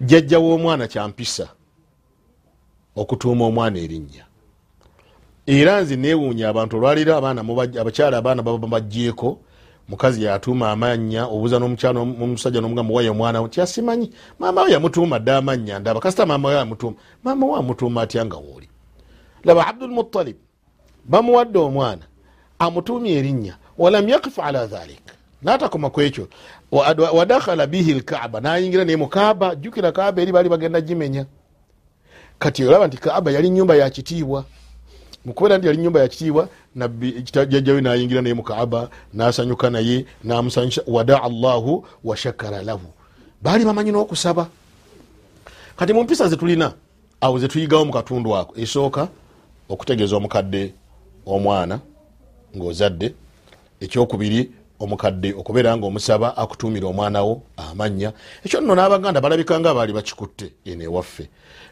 jjajja 0.00 0.38
w'omwana 0.38 0.88
kyampisa 0.88 1.48
okutuuma 2.96 3.44
omwana 3.44 3.78
erinnya. 3.78 4.24
Era 5.46 5.80
nze 5.80 5.96
newuunya 5.96 6.48
abantu 6.48 6.76
olwaliro 6.76 7.16
abakyala 7.16 8.18
abaana 8.18 8.42
baba 8.42 8.66
bajjeeko 8.66 9.38
mukazi 9.88 10.24
yatuuma 10.24 10.70
amanya 10.70 11.26
obuuza 11.26 11.58
nomusajja 11.58 12.60
nomugamba 12.60 12.94
wayo 12.94 13.12
omwana 13.12 13.48
ti 13.48 13.60
asimanyi 13.60 14.10
maama 14.38 14.62
we 14.62 14.72
yamutuuma 14.72 15.18
dde 15.18 15.32
amanya 15.32 15.78
ndaba. 15.78 16.00
Kasita 16.00 16.26
maama 16.26 16.48
we 16.48 16.60
amutuuma 16.60 16.96
maama 17.24 17.46
we 17.46 17.58
amutuuma 17.58 18.02
atya 18.02 18.24
nga 18.24 18.36
wooli 18.36 18.68
laba 19.44 19.66
abdulmutalib 19.66 20.36
bamuwadde 21.04 21.58
omwana 21.58 22.02
amutuumye 22.58 23.18
erinnya 23.18 23.56
walam 23.78 24.08
yakif 24.08 24.38
ala 24.38 24.66
dhalik. 24.66 25.00
Natakoma 25.42 25.90
ku 25.90 26.00
ekyo. 26.00 26.28
Wadakhala 27.12 27.66
bihi 27.66 27.94
lkaaba 27.94 28.40
nayingira 28.40 28.84
naye 28.84 28.96
mukaaba 28.96 29.54
jjukira 29.54 29.92
kaaba 29.92 30.22
eri 30.22 30.32
baali 30.32 30.48
bagenda 30.48 30.80
gimenya. 30.80 31.26
Kati 32.38 32.64
olaba 32.64 32.86
nti 32.86 32.96
kaaba 32.96 33.30
yali 33.30 33.50
nyumba 33.50 33.74
yakitiibwa 33.76 34.44
mukubeera 35.24 35.58
nti 35.58 35.66
yali 35.66 35.78
nyumba 35.78 36.00
yakitiibwa 36.00 36.48
jajjawe 37.32 37.80
nayingira 37.80 38.22
naye 38.22 38.34
mukaaba 38.34 38.90
nasanyuka 39.14 39.70
naye 39.70 40.06
namusanyusa 40.24 40.82
wadaa 40.86 41.28
llahu 41.28 41.86
washakara 42.04 42.62
lahu. 42.62 42.88
Baali 43.42 43.64
bamanyi 43.64 43.92
n'okusaba 43.92 44.48
kati 45.76 45.92
mu 45.92 46.02
mpisa 46.02 46.28
zetulina 46.28 46.72
awo 47.20 47.38
zetuyigawo 47.38 47.84
mu 47.84 47.92
katundu 47.92 48.36
ako 48.36 48.54
esooka 48.60 49.08
okutegeeza 49.68 50.16
omukadde 50.16 50.74
omwana 51.26 51.80
ngaozadde 52.56 53.14
ekyokubiri 53.80 54.50
omukadde 54.80 55.34
okubeera 55.34 55.76
nga 55.76 55.86
omusaba 55.86 56.36
akutumira 56.36 56.86
omwana 56.88 57.22
wo 57.22 57.42
amanya. 57.56 58.12
Ekyo 58.44 58.60
nno 58.60 58.74
n'abaganda 58.74 59.20
balabika 59.20 59.60
nga 59.60 59.74
baali 59.74 59.92
bakikutte 59.92 60.52
eno 60.64 60.84
ewaffe 60.84 61.28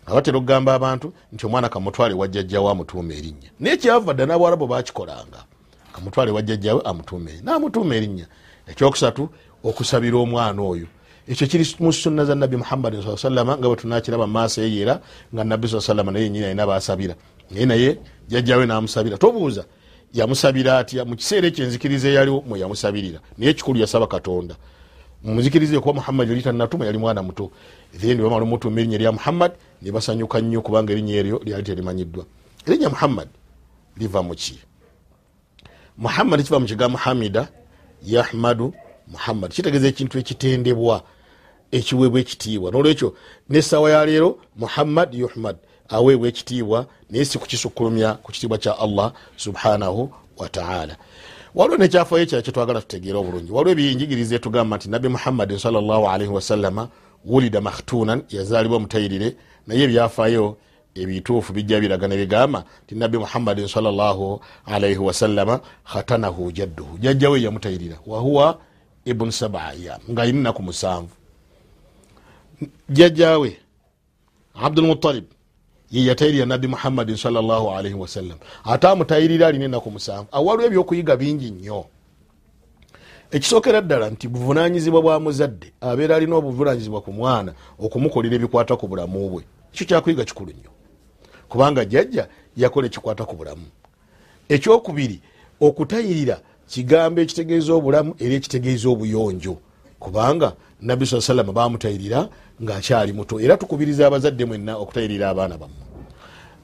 nga 0.06 0.14
batera 0.14 0.38
okugamba 0.38 0.74
abantu 0.74 1.12
nti 1.32 1.46
omwana 1.46 1.68
kamutwale 1.68 2.14
wajjajjawe 2.14 2.70
amutuuma 2.70 3.14
erinnya. 3.14 3.50
Naye 3.60 3.76
kyava 3.76 4.14
dda 4.14 4.26
n'abawarabu 4.26 4.66
bakikolanga. 4.66 5.44
Kamutwale 5.92 6.30
wajjajjawe 6.30 6.80
amutuuma 6.84 7.30
erinnya. 7.30 7.52
Namutuuma 7.52 7.96
erinnya. 7.96 8.26
Ekyokusatu 8.66 9.28
okusabira 9.64 10.18
omwana 10.18 10.62
oyo. 10.62 10.86
Ekyo 11.28 11.46
kiri 11.46 11.66
mu 11.80 11.92
sunna 11.92 12.24
za 12.24 12.34
nabbi 12.34 12.56
muhammadin 12.56 13.02
saa 13.02 13.16
sallama 13.16 13.58
nga 13.58 13.68
bwe 13.68 13.76
tunakiraba 13.76 14.26
mumaaso 14.26 14.62
eye 14.62 14.80
era 14.80 15.00
nga 15.34 15.44
nabbi 15.44 15.68
saa 15.68 15.80
sallama 15.80 16.12
naye 16.12 16.30
nyini 16.30 16.44
alina 16.44 16.66
basabira 16.66 17.14
naye 17.50 17.66
naye 17.66 17.98
jjajjawe 18.28 18.66
namusabira. 18.66 19.18
Tobuuza 19.18 19.64
yamusabira 20.14 20.78
atya? 20.78 21.04
Mukiseera 21.04 21.46
ekyo 21.48 21.64
enzikiriza 21.64 22.08
eyaliwo 22.08 22.44
mweyamusabirira 22.46 23.20
naye 23.38 23.50
ekikulu 23.50 23.80
yasaba 23.80 24.06
katonda 24.06 24.54
mumuzikiriza 25.26 25.80
kuba 25.80 25.94
muhammad 25.94 26.28
yali 26.28 26.42
tanatuma 26.42 26.86
yali 26.86 26.98
mwana 26.98 27.22
muto. 27.22 27.50
Then 27.98 28.18
bamala 28.22 28.42
omutuma 28.42 28.80
erinnya 28.80 28.94
erya 28.96 29.12
muhammad 29.12 29.52
nebasanyuka 29.82 30.40
nnyo 30.40 30.62
kubanga 30.62 30.92
erinnya 30.92 31.14
eryo 31.14 31.42
lyali 31.44 31.62
terimanyiddwa 31.62 32.24
erinnya 32.66 32.88
muhammad 32.88 33.28
liva 33.96 34.22
muki 34.22 34.58
muhammad 35.98 36.44
kiva 36.44 36.60
mukigambo 36.60 36.98
hamida 36.98 37.48
yahmadu 38.02 38.74
muhammad. 39.08 39.50
Kitegeeza 39.52 39.88
ekintu 39.88 40.18
ekitendebwa 40.18 41.02
ekiweebwa 41.72 42.20
ekitiibwa. 42.20 42.70
Nolwekyo 42.70 43.16
nesawa 43.50 43.90
yaleero 43.90 44.38
muhammad 44.56 45.14
yuhmad 45.14 45.56
aweebwa 45.88 46.28
ekitiibwa 46.28 46.86
naye 47.10 47.24
si 47.24 47.38
kukisukulumya 47.38 48.14
ku 48.14 48.32
kitiibwa 48.32 48.58
kya 48.58 48.78
allah 48.78 49.12
subhanahu 49.36 50.12
wataala 50.36 50.96
waliwo 51.56 51.78
nekyafayo 51.78 52.22
ekyaa 52.22 52.42
kyetwagala 52.42 52.80
tutegeere 52.80 53.18
obulungi. 53.18 53.52
Waliwo 53.52 53.72
ebyenjigiriza 53.72 54.34
etugamba 54.36 54.76
nti 54.76 54.88
nabbi 54.90 55.08
muhammadin 55.08 55.58
salllahalaihi 55.58 56.32
wasalama 56.32 56.88
wulida 57.24 57.60
makhtunan 57.60 58.22
yazaalibwa 58.28 58.80
mutayirire 58.80 59.36
naye 59.66 59.82
ebyafaayo 59.84 60.56
ebituufu 60.94 61.52
bijja 61.52 61.80
biraga 61.80 62.08
nebigamba 62.08 62.64
ti 62.86 62.94
nabbi 62.94 63.18
muhammadin 63.18 63.68
salllahalaihi 63.68 64.98
wasalama 65.08 65.60
khatanahu 65.92 66.52
jadduhu. 66.52 66.98
Jajjawe 66.98 67.42
yamutayirira. 67.42 67.96
Wahuwa 68.06 68.58
ibunu 69.04 69.32
saba 69.32 69.64
ayam 69.64 70.00
ngaayina 70.10 70.40
naku 70.40 70.62
musanvu. 70.62 71.14
Jajjawe 72.88 73.56
abdulmutalib 74.54 75.24
yeyatayirira 75.90 76.46
nabbi 76.46 76.68
muhammadin 76.68 77.16
salllahalaihi 77.16 77.94
wasallam 77.94 78.38
ate 78.64 78.88
amutayirira 78.88 79.46
alina 79.46 79.64
enaku 79.64 79.90
musanvu. 79.90 80.26
Awaliwo 80.32 80.66
ebyokuyiga 80.66 81.16
bingi 81.16 81.50
nnyo. 81.50 81.84
Ekisookera 83.30 83.80
ddala 83.80 84.10
nti 84.10 84.28
buvunanyizibwa 84.28 85.02
bwa 85.02 85.20
muzadde 85.20 85.72
abeera 85.80 86.16
alina 86.16 86.36
obuvunanyizibwa 86.36 87.00
ku 87.00 87.12
mwana 87.12 87.52
okumukolera 87.78 88.36
ebikwata 88.36 88.76
ku 88.76 88.88
bulamu 88.88 89.30
bwe. 89.30 89.42
Ekyo 89.72 89.86
kyakuyiga 89.86 90.24
kikulu 90.24 90.52
nnyo. 90.52 90.70
Kubanga 91.48 91.84
jjajja 91.84 92.28
yakola 92.56 92.86
ekikwata 92.86 93.24
ku 93.24 93.36
bulamu. 93.36 93.66
Ekyokubiri 94.48 95.20
okutayirira 95.60 96.40
kigambo 96.68 97.20
ekitegeeza 97.20 97.74
obulamu 97.74 98.14
era 98.18 98.34
ekitegeeza 98.34 98.88
obuyonjo. 98.88 99.56
Kubanga 99.98 100.52
nabbi 100.80 101.06
saa 101.06 101.20
salama 101.20 101.52
bamutayirira 101.52 102.28
ngaakyali 102.62 103.12
muto. 103.12 103.40
Era 103.40 103.56
tukubiriza 103.56 104.06
abazadde 104.06 104.44
mwenna 104.44 104.76
okutayirira 104.76 105.30
abaana 105.30 105.58
bammwe. 105.58 105.76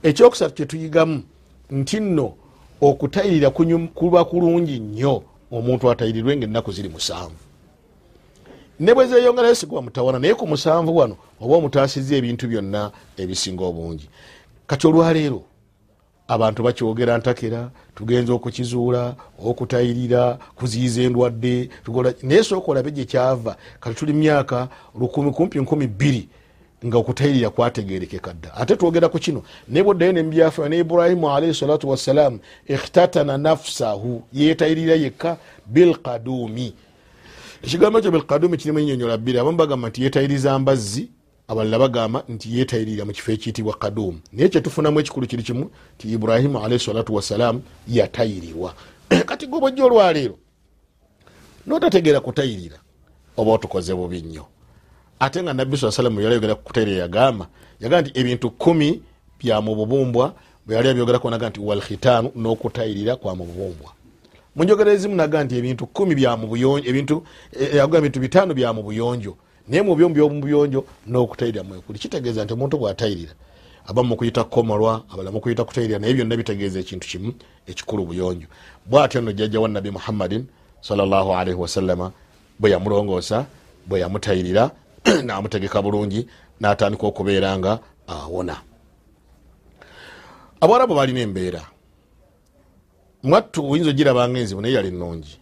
Ekyokusatu 0.02 0.54
kyetuyigamu 0.54 1.22
nti 1.70 2.00
nno 2.00 2.34
okutayirira 2.80 3.50
kuba 3.94 4.24
kulungi 4.24 4.78
nnyo 4.78 5.22
omuntu 5.52 5.90
atayirirwe 5.90 6.36
nga 6.36 6.44
ennaku 6.44 6.72
ziri 6.72 6.88
musanvu. 6.88 7.36
Ne 8.80 8.94
bwe 8.94 9.06
zeyongerayo 9.06 9.54
sigwa 9.54 9.82
mutawana 9.82 10.18
naye 10.18 10.34
ku 10.34 10.46
musanvu 10.46 10.96
wano 10.96 11.16
oba 11.40 11.56
omutaasiza 11.56 12.16
ebintu 12.16 12.48
byonna 12.48 12.90
ebisinga 13.16 13.64
obungi. 13.64 14.08
Kati 14.66 14.86
olwaleero 14.86 15.42
abantu 16.32 16.62
bakyogera 16.62 17.18
ntakera 17.18 17.70
tugenza 17.94 18.32
okukizuula 18.32 19.14
okutayirira 19.48 20.38
kuziyiza 20.56 21.02
endwadde 21.02 21.68
naye 22.22 22.42
sooka 22.44 22.70
olabe 22.70 22.90
gye 22.90 23.04
kyava 23.04 23.56
kati 23.80 23.96
tuli 23.96 24.12
myaka 24.12 24.68
kumpi 25.34 25.58
nkumi 25.58 25.86
bbiri 25.86 26.28
nga 26.86 26.98
okutayirira 26.98 27.50
kwategerekeka 27.50 28.32
dda. 28.32 28.54
Ate 28.54 28.76
twogera 28.76 29.08
ku 29.08 29.18
kino 29.18 29.42
naye 29.68 29.84
bwoddayo 29.84 30.12
nemubyafayo 30.12 30.68
ne 30.68 30.78
iburahimu 30.78 31.30
alaihi 31.30 31.54
salatu 31.54 31.88
wassalamu 31.88 32.38
ikhtatana 32.66 33.38
nafsahu 33.38 34.22
yetayirira 34.32 34.94
yekka 34.94 35.36
bilkadumi 35.66 36.74
ekigambo 37.62 37.98
ekyo 37.98 38.10
bilkadumi 38.10 38.56
kirimu 38.56 38.78
ennyonyola 38.78 39.16
bbiri 39.16 39.38
abamu 39.38 39.56
bagamba 39.56 39.88
nti 39.88 40.02
yetayiriza 40.02 40.58
mbazzi 40.58 41.08
abalala 41.48 41.78
bagamba 41.78 42.24
nti 42.28 42.58
yetayirira 42.58 43.04
mu 43.04 43.12
kifo 43.12 43.32
ekiyitibwa 43.32 43.74
kadumu 43.74 44.20
naye 44.32 44.48
kyetufunamu 44.48 45.00
ekikulu 45.00 45.26
kiri 45.26 45.42
kimu 45.42 45.70
nti 45.96 46.12
iburahimu 46.12 46.58
alaihi 46.64 46.84
salatu 46.84 47.14
wassalamu 47.14 47.62
yatayirirwa 47.88 48.74
kati 49.28 49.46
gwe 49.46 49.60
bwojja 49.60 49.84
olwaleero 49.84 50.38
notategeera 51.66 52.20
kutayirira 52.20 52.78
oba 53.36 53.52
otukoze 53.52 53.94
bubi 53.94 54.22
nnyo. 54.22 54.46
Ate 55.20 55.42
nga 55.42 55.52
nabbi 55.52 55.76
saa 55.76 55.90
salamu 55.90 56.20
yalayogera 56.20 56.54
kutayirira 56.54 57.02
yagamba 57.02 57.46
yagamba 57.80 58.08
nti 58.10 58.20
ebintu 58.20 58.50
kumi 58.50 59.02
bya 59.38 59.60
mu 59.60 59.74
bubumbwa 59.74 60.34
bwe 60.66 60.76
yali 60.76 60.88
abyogerako 60.88 61.30
naga 61.30 61.48
nti 61.48 61.60
walkhitaanu 61.60 62.30
n'okutayirira 62.36 63.16
kwa 63.16 63.34
mu 63.36 63.44
bubumbwa. 63.44 63.92
Munjogera 64.56 64.92
ezimu 64.92 65.14
naga 65.14 65.44
nti 65.44 65.56
ebintu 65.56 65.86
kumi 65.86 66.14
bya 66.14 66.36
mu 66.36 66.46
buyonjo 66.46 66.88
ebintu 66.90 67.22
yaga 67.74 67.98
ebintu 67.98 68.20
bitaano 68.20 68.54
bya 68.54 68.72
mu 68.72 68.82
buyonjo 68.82 69.36
naye 69.68 69.82
mu 69.82 69.94
byomu 69.96 70.14
byomubuyonjo 70.14 70.84
n'okutayirira 71.06 71.64
mwekuli. 71.64 71.98
Kitegeeza 71.98 72.44
nti 72.44 72.52
omuntu 72.52 72.78
bwatayirira 72.78 73.32
aba 73.86 74.02
mukuyita 74.02 74.44
kukomolwa 74.44 75.04
abala 75.12 75.30
mukuyita 75.30 75.64
kutayirira 75.64 75.98
naye 75.98 76.14
byonna 76.14 76.36
bitegeeza 76.36 76.80
ekintu 76.80 77.06
kimu 77.08 77.32
ekikulu 77.66 78.04
buyonjo. 78.06 78.46
Bwatyo 78.86 79.20
nno 79.20 79.32
jjajja 79.32 79.60
wa 79.60 79.68
nabbi 79.68 79.90
muhammadin 79.90 80.46
salllahalaihi 80.80 81.60
wasallama 81.60 82.12
bwe 82.58 82.70
yamulongoosa 82.70 83.46
bwe 83.86 84.00
yamutayirira 84.00 84.70
namutegeka 85.26 85.82
bulungi 85.82 86.26
natandika 86.60 87.06
okubeera 87.06 87.58
nga 87.58 87.78
awona. 88.06 88.56
Abawarabu 90.60 90.94
balina 90.94 91.20
embeera. 91.20 91.62
Mwattu 93.22 93.70
oyinza 93.70 93.90
ogirabanga 93.90 94.38
enzibu 94.38 94.60
naye 94.60 94.74
yali 94.74 94.90
nungi 94.90 95.38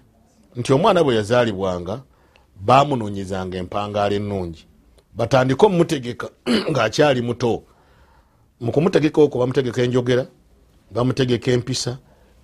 nti 0.56 0.72
omwana 0.72 1.04
bwe 1.04 1.14
yazaalibwanga 1.14 2.00
bamunonyezanga 2.60 3.56
empangaala 3.58 4.14
ennungi. 4.14 4.66
Batandike 5.16 5.66
omumutegeka 5.66 6.28
ngaakyali 6.70 7.22
muto. 7.22 7.62
Mukumutegeka 8.60 9.20
okwo 9.20 9.40
bamutegeka 9.40 9.82
enjogera 9.82 10.26
bamutegeka 10.90 11.50
empisa 11.50 11.98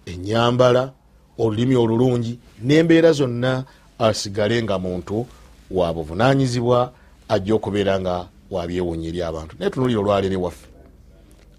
enyambala 0.07 0.93
olulimi 1.39 1.77
olulungi 1.77 2.39
nembeera 2.63 3.13
zonna 3.13 3.65
asigale 3.99 4.63
nga 4.63 4.79
muntu 4.79 5.27
wabuvunanyizibwa 5.71 6.93
ajja 7.29 7.55
okubeera 7.55 8.01
nga 8.01 8.29
wabyewunya 8.51 9.09
eri 9.09 9.23
abantu. 9.23 9.57
Naye 9.59 9.71
tunulira 9.71 10.01
olwalere 10.01 10.37
waffe 10.37 10.67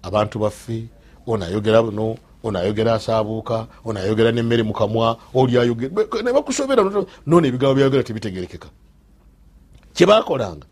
abantu 0.02 0.40
baffe 0.40 0.88
onayogera 1.28 1.84
buno 1.84 2.18
onayogera 2.48 2.94
asaabuuka 2.94 3.68
onayogera 3.86 4.32
nemmere 4.32 4.64
mukamwa 4.64 5.18
oliayonebakusobera 5.34 6.84
nona 7.26 7.48
ebigambo 7.48 7.76
byayogera 7.76 8.04
tebitegerekeka. 8.04 8.70
Kyebakolanga 9.94 10.66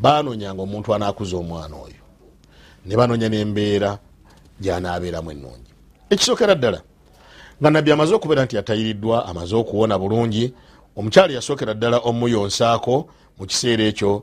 banonyanga 0.00 0.62
omuntu 0.62 0.94
anakuza 0.94 1.36
omwana 1.36 1.76
oyo. 1.76 2.02
Ne 2.86 2.96
banonya 2.96 3.28
nembeera 3.28 3.98
gyanabeeramu 4.60 5.30
enungi 5.30 5.70
ekisookera 6.10 6.54
ddala 6.54 6.80
nga 7.60 7.70
nabbi 7.70 7.92
amaze 7.92 8.14
okubeera 8.14 8.44
nti 8.44 8.56
yatayiriddwa 8.56 9.26
amaze 9.26 9.54
okuwona 9.56 9.98
bulungi 9.98 10.54
omukyalo 10.96 11.32
yasookera 11.34 11.74
ddala 11.74 11.98
omuyonsaako 11.98 12.94
mu 13.38 13.44
kiseera 13.46 13.84
ekyo 13.84 14.22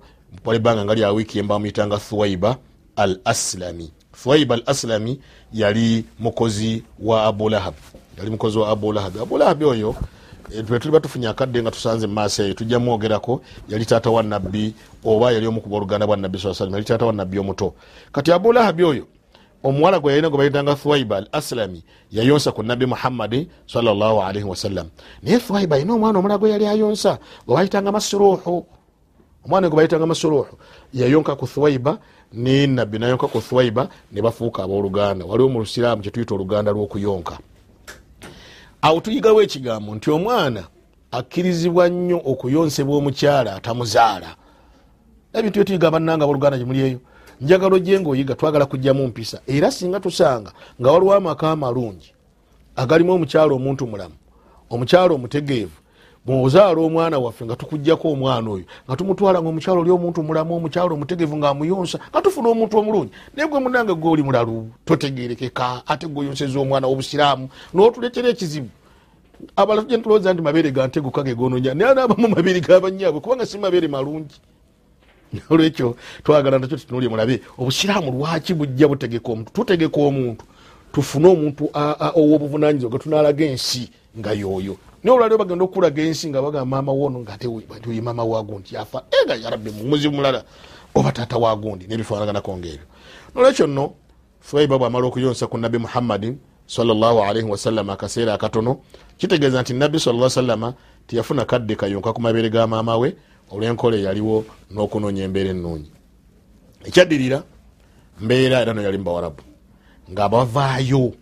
ebbanga 0.55 0.83
nga 0.85 0.95
lyawiiki 0.95 1.39
embamuyitanga 1.39 1.97
thuwaiba 1.97 2.57
al 2.95 3.19
aslami 3.25 3.91
thuwaiba 4.21 4.55
al 4.55 4.63
aslami 4.65 5.19
yali 5.53 6.05
mukozi 6.19 6.83
wa 6.99 7.25
abulahab 7.25 7.73
yali 8.17 8.31
mukozi 8.31 8.57
wa 8.57 8.69
abulahab 8.69 9.17
abulahab 9.21 9.63
oyo 9.63 9.95
twe 10.67 10.79
tuliba 10.79 10.99
tufunye 10.99 11.27
akadde 11.27 11.61
nga 11.61 11.71
tusanze 11.71 12.07
mumaaso 12.07 12.43
eyo 12.43 12.53
tujja 12.53 12.79
mwogerako 12.79 13.41
yali 13.69 13.85
taata 13.85 14.09
wa 14.09 14.23
nabbi 14.23 14.73
oba 15.05 15.31
yali 15.31 15.47
omukuba 15.47 15.77
oluganda 15.77 16.07
bwa 16.07 16.17
nabbi 16.17 16.39
saa 16.39 16.53
salam 16.53 16.73
yali 16.73 16.85
taata 16.85 17.05
wa 17.05 17.13
nabbi 17.13 17.39
omuto. 17.39 17.73
Kati 18.11 18.31
abulahabi 18.31 18.83
oyo 18.83 19.07
omuwala 19.63 19.99
gwe 19.99 20.11
yalina 20.11 20.29
gwe 20.29 20.37
bayitanga 20.37 20.75
thuwaiba 20.75 21.17
al 21.17 21.27
aslami 21.31 21.83
yayonsa 22.11 22.51
ku 22.51 22.63
nabbi 22.63 22.85
muhammadi 22.85 23.47
salaalaihi 23.67 24.43
wasallam. 24.43 24.89
Naye 25.21 25.39
thuwaiba 25.39 25.75
ayina 25.75 25.93
omwana 25.93 26.19
omula 26.19 26.37
gwe 26.37 26.49
yali 26.49 26.67
ayonsa 26.67 27.19
gwe 27.47 27.55
bayitanga 27.55 27.91
masuruhu 27.91 28.65
omwana 29.45 29.69
gwe 29.69 29.77
bayitanga 29.77 30.05
masuruhu 30.05 30.57
yayonka 30.93 31.35
ku 31.35 31.47
thuwaiba 31.47 31.97
ne 32.33 32.67
nabbi 32.67 32.99
nayonka 32.99 33.27
ku 33.27 33.41
thuwaiba 33.41 33.89
ne 34.11 34.21
bafuuka 34.21 34.63
abooluganda. 34.63 35.25
Waliwo 35.25 35.49
mu 35.49 35.59
lusiraamu 35.59 36.01
kyetuyita 36.01 36.35
oluganda 36.35 36.71
lw'okuyonka. 36.71 37.37
Awo 38.81 38.99
tuyigawo 38.99 39.41
ekigambo 39.41 39.95
nti 39.95 40.11
omwana 40.11 40.63
akkirizibwa 41.11 41.89
nnyo 41.89 42.21
okuyonsebwa 42.25 42.97
omukyala 42.97 43.55
atamuzaala. 43.55 44.35
Ebintu 45.33 45.59
byetuyiga 45.59 45.91
bannanga 45.91 46.25
boluganda 46.25 46.57
gyemuli 46.57 46.81
eyo. 46.81 46.99
Njagalo 47.41 47.79
gye 47.79 47.99
ngaoyiga 47.99 48.35
twagala 48.35 48.65
kujjamu 48.65 49.07
mpisa. 49.07 49.41
Era 49.47 49.71
singa 49.71 49.99
tusanga 49.99 50.51
nga 50.81 50.91
waliwo 50.91 51.13
amaka 51.13 51.51
amalungi 51.51 52.13
agalimu 52.75 53.13
omukyalo 53.13 53.55
omuntu 53.55 53.87
mulamu 53.87 54.15
omukyalo 54.69 55.15
omutegeevu 55.15 55.77
bwozaala 56.25 56.81
omwana 56.81 57.19
waffe 57.19 57.45
nga 57.45 57.55
tukugjako 57.55 58.11
omwana 58.11 58.49
oyo 58.51 58.65
nga 58.87 58.95
tumutwala 58.95 59.41
nga 59.41 59.49
omukyalo 59.49 59.81
oli 59.81 59.91
omuntu 59.91 60.23
mulamu 60.23 60.55
omukyalo 60.55 60.95
omutegeevu 60.95 61.37
ngaamuyonsa 61.37 61.99
nga 62.09 62.21
tufuna 62.21 62.49
omuntu 62.49 62.77
omulungi 62.77 63.11
naye 63.35 63.49
gwe 63.49 63.59
munange 63.59 63.93
gweoli 63.93 64.23
mulalu 64.23 64.71
totegerekeka 64.85 65.83
ate 65.87 66.07
gweyonseza 66.07 66.59
omwana 66.59 66.87
wobusiraamu 66.87 67.49
notuletera 67.73 68.29
ekizibu. 68.29 68.69
Abalala 69.55 69.81
tujja 69.81 69.97
ntulowooza 69.97 70.33
nti 70.33 70.41
mabeere 70.41 70.71
ganteguka 70.71 71.23
gegononya 71.23 71.73
naye 71.73 71.91
anaabamu 71.91 72.27
mabeere 72.27 72.61
gabanyaabwe 72.61 73.19
kubanga 73.19 73.45
si 73.45 73.57
mabeere 73.57 73.87
malungi. 73.87 74.39
Olwekyo 75.51 75.95
twagala 76.23 76.59
nakyo 76.59 76.77
tutunulye 76.77 77.09
mulabe 77.09 77.41
obusiraamu 77.57 78.11
lwaki 78.11 78.53
bujja 78.53 78.87
butegeka 78.87 79.31
omuntu? 79.31 79.51
Tutegeka 79.51 79.99
omuntu. 80.01 80.45
Tufune 80.93 81.27
omuntu 81.27 81.69
owobuvunanyizibwa 82.15 82.91
getunalaga 82.95 83.45
ensi 83.45 83.91
nga 84.15 84.31
yoyo 84.31 84.77
naye 85.03 85.15
olwaliro 85.15 85.37
bagenda 85.37 85.65
okulaga 85.65 86.01
ensi 86.01 86.29
nga 86.29 86.41
bagamba 86.41 86.65
maama 86.65 86.91
wono 86.91 87.19
ngati 87.19 87.47
maama 88.01 88.23
wagundi 88.23 88.75
yafa 88.75 89.03
ega 89.23 89.35
yarabbi 89.35 89.71
mumuzibu 89.71 90.15
mulala. 90.15 90.43
Oba 90.95 91.11
taata 91.11 91.37
wagundi 91.37 91.87
nebifananaganako 91.87 92.57
ngaebyo 92.57 92.85
nolwekyo 93.35 93.67
nno 93.67 93.93
fuaiba 94.39 94.77
bwamala 94.77 95.07
okuyonsa 95.07 95.47
ku 95.47 95.57
nabbi 95.57 95.77
muhammadi 95.77 96.37
salaalaihi 96.67 97.49
wasallama 97.49 97.93
akaseera 97.93 98.33
akatono 98.33 98.79
kitegeeza 99.17 99.61
nti 99.61 99.73
nabbi 99.73 99.99
sala 99.99 100.29
sallama 100.29 100.73
tiyafuna 101.07 101.45
kadde 101.45 101.75
kayonka 101.75 102.13
ku 102.13 102.21
mabeere 102.21 102.49
ga 102.49 102.67
maama 102.67 102.97
we 102.97 103.15
olwenkola 103.51 103.97
eyaliwo 103.97 104.45
n'okunoonya 104.71 105.23
embeera 105.23 105.49
ennungi. 105.49 105.91
Ekyaddirira 106.85 107.43
mbeera 108.21 108.61
era 108.61 108.73
no 108.73 108.81
yali 108.81 108.97
mubawarabu 108.97 109.43
nga 110.11 110.29
bavaayo 110.29 111.13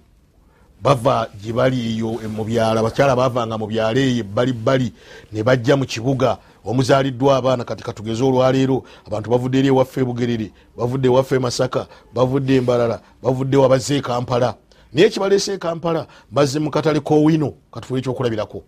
bava 0.81 1.27
gyebaliyo 1.41 2.19
mubyalo 2.35 2.79
abakyala 2.79 3.15
bavanga 3.15 3.57
mubyalo 3.57 3.99
eyo 3.99 4.19
ebbali 4.25 4.53
bbali 4.53 4.93
ne 5.31 5.43
bajja 5.43 5.77
mu 5.77 5.85
kibuga. 5.85 6.37
Omuzaaliddwa 6.65 7.37
abaana 7.37 7.63
kati 7.63 7.83
katugeze 7.83 8.23
olwaleero 8.23 8.83
abantu 9.07 9.29
bavudde 9.29 9.59
eri 9.59 9.67
ewaffe 9.67 10.01
ebugerere 10.01 10.51
bavudde 10.77 11.07
ewaffe 11.07 11.39
masaka 11.39 11.87
bavudde 12.13 12.55
embalala 12.55 13.01
bavudde 13.23 13.57
wabazze 13.57 13.97
ekampala 13.97 14.55
naye 14.93 15.09
kibaleese 15.09 15.53
ekampala 15.53 16.07
bazze 16.31 16.59
mu 16.59 16.69
katale 16.69 16.99
kowino 16.99 17.53
katufuba 17.71 17.99
ekyokulabirako. 17.99 18.63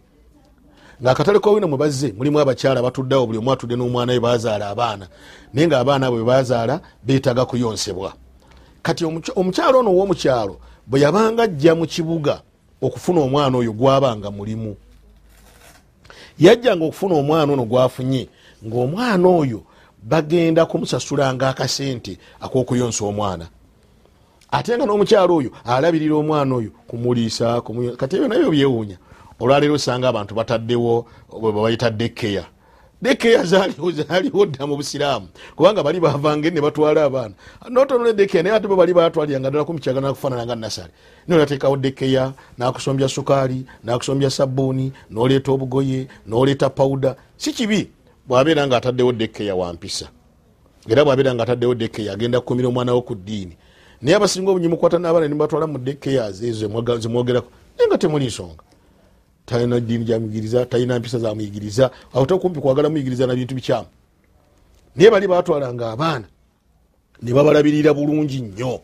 Ngaakatale 1.01 1.39
kowino 1.39 1.67
mwe 1.67 1.77
bazze 1.77 2.13
mulimu 2.17 2.39
abakyala 2.39 2.81
batuddewo 2.81 3.25
buli 3.25 3.37
omu 3.37 3.51
atudde 3.51 3.75
n'omwana 3.75 4.13
we 4.13 4.19
bazaala 4.19 4.69
abaana. 4.69 5.07
Naye 5.53 5.67
nga 5.67 5.79
abaana 5.79 6.11
bwe 6.11 6.23
bazaala 6.23 6.81
beetaga 7.03 7.45
kuyonsebwa. 7.45 8.13
Kati 8.81 9.05
omukyalo 9.35 9.79
ono 9.79 9.89
ow'omukyalo 9.91 10.57
bwe 10.87 10.99
yabanga 10.99 11.43
ajja 11.43 11.75
mu 11.75 11.85
kibuga 11.85 12.41
okufuna 12.81 13.21
omwana 13.21 13.57
oyo 13.57 13.73
gwabanga 13.73 14.31
mulimu. 14.31 14.75
Yajjanga 16.39 16.85
okufuna 16.85 17.15
omwana 17.15 17.53
ono 17.53 17.65
gwafunye 17.65 18.27
ngaomwana 18.65 19.27
oyo 19.27 19.63
bagenda 20.03 20.65
kumusasulanga 20.65 21.49
akasente 21.49 22.17
akokuyonsa 22.39 23.05
omwana. 23.05 23.47
Ate 24.51 24.77
nga 24.77 24.85
n'omukyalo 24.85 25.35
oyo 25.35 25.51
alabirira 25.65 26.15
omwana 26.15 26.55
oyo 26.55 26.71
kumuliisa 26.87 27.61
kati 27.97 28.15
ebyo 28.15 28.27
nabyo 28.27 28.51
byewuunya. 28.51 28.97
Olwaleero 29.39 29.75
osanga 29.75 30.09
abantu 30.09 30.35
bataddewo 30.35 31.05
bebayita 31.41 31.89
dekeya 31.89 32.45
dekeya 33.03 33.43
zaliwo 33.43 34.45
dda 34.45 34.67
mu 34.67 34.75
busiraamu 34.77 35.27
kubanga 35.55 35.83
bali 35.83 35.99
bavange 35.99 36.49
ne 36.49 36.61
batwala 36.61 37.03
abaana. 37.03 37.33
Notonole 37.69 38.13
dekeya 38.13 38.43
naye 38.43 38.55
ate 38.55 38.67
bo 38.67 38.75
bali 38.75 38.93
batwaliranga 38.93 39.49
ddala 39.49 39.65
kumukyaga 39.65 40.01
nakufaanananga 40.01 40.55
nasale. 40.55 40.91
Naye 41.27 41.41
olateekawo 41.41 41.77
dekeya 41.77 42.33
nakusombya 42.57 43.09
sukaali 43.09 43.65
nakusombya 43.83 44.29
sabuuni 44.29 44.91
noleeta 45.09 45.51
obugoye 45.51 46.07
noleeta 46.27 46.69
pawuda 46.69 47.15
si 47.37 47.53
kibi 47.53 47.91
bwabeera 48.27 48.67
nga 48.67 48.77
ataddewo 48.77 49.11
dekeya 49.11 49.55
wampisa. 49.55 50.07
Era 50.89 51.05
bwabeera 51.05 51.33
nga 51.35 51.43
ataddewo 51.43 51.75
dekeya 51.75 52.13
agenda 52.13 52.39
kukumira 52.39 52.67
omwana 52.67 52.93
wo 52.93 53.01
ku 53.01 53.15
ddiini. 53.15 53.57
Naye 54.01 54.15
abasinga 54.15 54.51
obunyimukwata 54.51 54.97
n'abaana 54.97 55.27
nibatwala 55.27 55.67
mu 55.67 55.77
dekeya 55.77 56.27
ezo 56.27 56.67
zemwogerako 56.99 57.47
naye 57.77 57.87
nga 57.87 57.97
temuli 57.97 58.25
nsonga 58.25 58.63
talina 59.45 59.79
diini 59.79 60.05
gyamuyigiriza 60.05 60.65
talina 60.65 60.99
mpisa 60.99 61.19
zamuyigiriza 61.19 61.91
awo 62.13 62.39
kumpi 62.39 62.59
kwagala 62.59 62.89
muyigiriza 62.89 63.27
na 63.27 63.35
bintu 63.35 63.55
bikyamu. 63.55 63.87
Naye 64.95 65.11
bali 65.11 65.27
batwalanga 65.27 65.91
abaana 65.91 66.25
ne 67.21 67.33
babalabirira 67.33 67.93
bulungi 67.93 68.41
nnyo. 68.41 68.79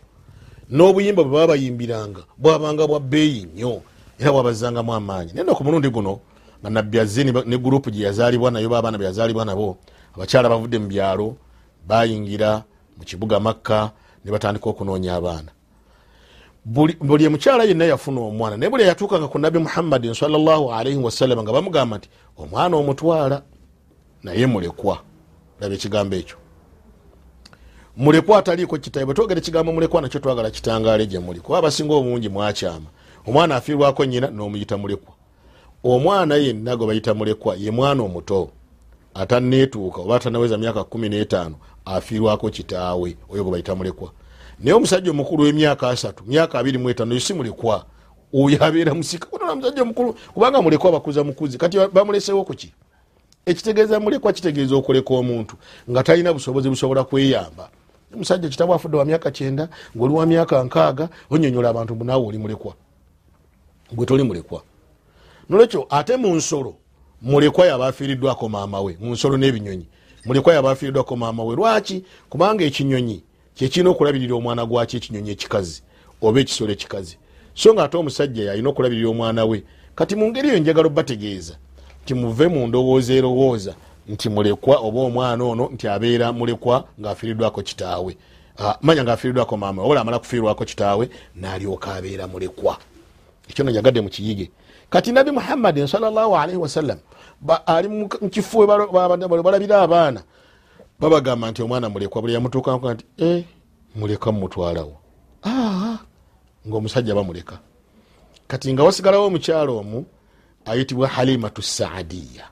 N'obuyimba 0.69 1.23
bwe 1.23 1.31
baba 1.31 1.47
bayimbiranga 1.47 2.21
bwabanga 2.37 2.87
bwa 2.87 2.99
bbeeyi 2.99 3.47
nnyo 3.53 3.81
era 4.19 4.31
bwabazangamu 4.31 4.93
amaanyi. 4.93 5.33
Naye 5.33 5.45
naku 5.45 5.63
mulundi 5.63 5.89
guno 5.89 6.19
nga 6.61 6.69
nabbi 6.69 6.99
azze 6.99 7.23
ne 7.23 7.57
gurupu 7.57 7.91
gye 7.91 8.05
yazaalibwa 8.05 8.51
nayo 8.51 8.69
baabaana 8.69 8.97
be 8.97 9.05
yazaalibwa 9.05 9.45
nabo 9.45 9.77
abakyala 10.15 10.49
bavudde 10.49 10.79
mu 10.79 10.87
byalo 10.87 11.35
bayingira 11.87 12.63
mu 12.97 13.03
kibuga 13.05 13.39
makka 13.39 13.91
ne 14.25 14.31
batandika 14.31 14.69
okunoonya 14.69 15.15
abaana 15.15 15.51
buli 16.69 17.25
emukyala 17.25 17.63
yenna 17.63 17.85
yafuna 17.85 18.21
omwana 18.21 18.57
naye 18.57 18.69
buli 18.69 18.83
yatuukanga 18.83 19.27
ku 19.27 19.39
nabbi 19.39 19.59
muhammadin 19.59 20.13
salaalaihi 20.13 20.97
wasallama 20.97 21.43
nga 21.43 21.51
bamugamba 21.51 21.97
nti 21.97 22.09
omwana 22.37 22.77
omutwala 22.77 23.41
naye 24.23 24.45
mulekwa. 24.47 24.99
Laba 25.59 25.75
ekigambo 25.75 26.15
ekyo. 26.15 26.37
Mulekwa 27.97 28.37
ataliiko 28.37 28.77
kitabe 28.77 29.05
bwe 29.05 29.13
twogera 29.13 29.39
ekigambo 29.39 29.73
mulekwa 29.73 30.01
nakyo 30.01 30.19
twagala 30.19 30.51
kitangaale 30.51 31.05
gye 31.05 31.19
muli 31.19 31.39
kuba 31.39 31.57
abasinga 31.57 31.93
obungi 31.93 32.29
mwakyama. 32.29 32.89
Omwana 33.27 33.55
afiirwako 33.55 34.05
nyina 34.05 34.27
n'omuyita 34.27 34.77
mulekwa. 34.77 35.13
Omwana 35.83 36.35
yenna 36.35 36.75
gwe 36.75 36.87
bayita 36.87 37.13
mulekwa 37.13 37.55
ye 37.55 37.71
mwana 37.71 38.03
omuto 38.03 38.49
ataneetuuka 39.13 40.01
oba 40.01 40.15
atanaweza 40.15 40.57
myaka 40.57 40.83
kumi 40.83 41.09
n'etaano 41.09 41.55
afiirwako 41.85 42.49
kitaawe 42.49 43.17
oyo 43.29 43.43
gwe 43.43 43.51
bayita 43.51 43.75
mulekwa 43.75 44.11
naye 44.63 44.73
omusajja 44.73 45.11
omukulu 45.11 45.43
w'emyaka 45.43 45.89
asatu 45.89 46.23
myaka 46.27 46.59
abiri 46.59 46.77
muetaano 46.77 47.13
yo 47.13 47.19
si 47.19 47.33
mulekwa. 47.33 47.85
Oyo 48.33 48.63
abeera 48.63 48.93
musika. 48.93 49.27
Onona 49.31 49.51
omusajja 49.51 49.81
omukulu 49.81 50.13
kubanga 50.33 50.61
mulekwa 50.61 50.91
bakuza 50.91 51.23
mukuzi. 51.23 51.57
Kati 51.57 51.77
bamulesewo 51.93 52.43
kuki 52.43 52.73
ekitegeeza 53.45 53.99
mulekwa 53.99 54.33
kitegeeza 54.33 54.75
okuleka 54.75 55.13
omuntu 55.13 55.55
nga 55.89 56.03
talina 56.03 56.33
busobozi 56.33 56.69
busobola 56.69 57.03
kweyamba. 57.03 57.69
Musajja 58.15 58.49
kitabo 58.49 58.73
afudde 58.73 58.97
wa 58.97 59.05
myaka 59.05 59.31
kyenda 59.31 59.69
ngaoli 59.97 60.13
wa 60.13 60.25
myaka 60.25 60.63
nkaaga 60.63 61.09
onyonyola 61.29 61.69
abantu 61.69 61.95
bunaawe 61.95 62.27
oli 62.27 62.37
mulekwa. 62.37 62.73
Gwe 63.91 64.05
toli 64.05 64.23
mulekwa. 64.23 64.61
Nolwekyo 65.49 65.87
ate 65.89 66.17
mu 66.17 66.35
nsolo 66.35 66.75
mulekwa 67.21 67.65
yaba 67.65 67.87
afiiriddwako 67.87 68.49
maama 68.49 68.81
we 68.81 68.97
mu 69.01 69.11
nsolo 69.11 69.37
n'ebinyonyi. 69.37 69.85
Mulekwa 70.25 70.53
yaba 70.53 70.71
afiiriddwako 70.71 71.15
maama 71.15 71.43
we. 71.43 71.55
Lwaki? 71.55 72.03
Kubanga 72.29 72.63
ekinyonyi 72.63 73.23
kyekirina 73.59 73.89
okulabirira 73.91 74.35
omwana 74.39 74.63
gwakyo 74.65 74.97
ekinyonyi 75.03 75.31
ekikazi 75.35 75.83
oba 76.23 76.39
ekisolo 76.39 76.71
ekikazi. 76.71 77.17
So 77.53 77.73
nga 77.73 77.83
ate 77.83 77.97
omusajja 77.97 78.43
yalina 78.55 78.69
okulabirira 78.71 79.09
omwana 79.09 79.45
we. 79.45 79.63
Kati 79.95 80.15
mu 80.15 80.27
ngeri 80.31 80.49
eyo 80.49 80.59
njagala 80.59 80.87
obategeeza 80.87 81.55
nti 82.03 82.13
muve 82.13 82.47
mu 82.47 82.67
ndowooza 82.67 83.13
erowooza 83.13 83.73
nti 84.07 84.29
mulekwa 84.29 84.77
oba 84.79 84.99
omwana 85.01 85.43
ono 85.43 85.69
nti 85.73 85.87
abeera 85.87 86.31
mulekwa 86.31 86.85
ngaafiiriddwako 87.01 87.61
kitaawe. 87.61 88.17
Ah, 88.59 88.77
manya 88.81 89.03
ngaafiiriddwako 89.03 89.57
maama 89.57 89.81
we 89.81 89.85
obola 89.85 90.01
amala 90.01 90.19
kufiirwako 90.19 90.65
kitaawe 90.65 91.09
n'alyoka 91.35 91.93
abeera 91.95 92.27
mulekwa. 92.27 92.77
Ekyo 93.49 93.65
najagadde 93.65 94.01
mukiyige 94.01 94.49
kati 94.89 95.11
nabi 95.11 95.31
muhammadin 95.31 95.87
salllahalaihi 95.87 96.57
wasallam 96.61 96.97
ba- 97.41 97.67
ali 97.67 97.87
mu- 97.87 98.09
mukifo 98.21 98.67
balabira 98.67 99.81
abaana 99.81 100.23
babagamba 100.99 101.51
nti 101.51 101.61
omwana 101.63 101.89
mulekwa 101.89 102.21
buli 102.21 102.33
yamutuukanko 102.33 102.93
nti 102.93 103.05
e 103.17 103.45
muleka 103.95 104.31
mumutwalawo 104.31 104.95
aa 105.45 105.97
ngaomusajja 106.67 107.15
bamuleka. 107.15 107.59
Kati 108.47 108.73
nga 108.73 108.83
wasigalawo 108.83 109.25
omukyalo 109.25 109.77
omu 109.77 110.05
ayitibwa 110.65 111.07
halimatu 111.07 111.61
saadiya. 111.61 112.45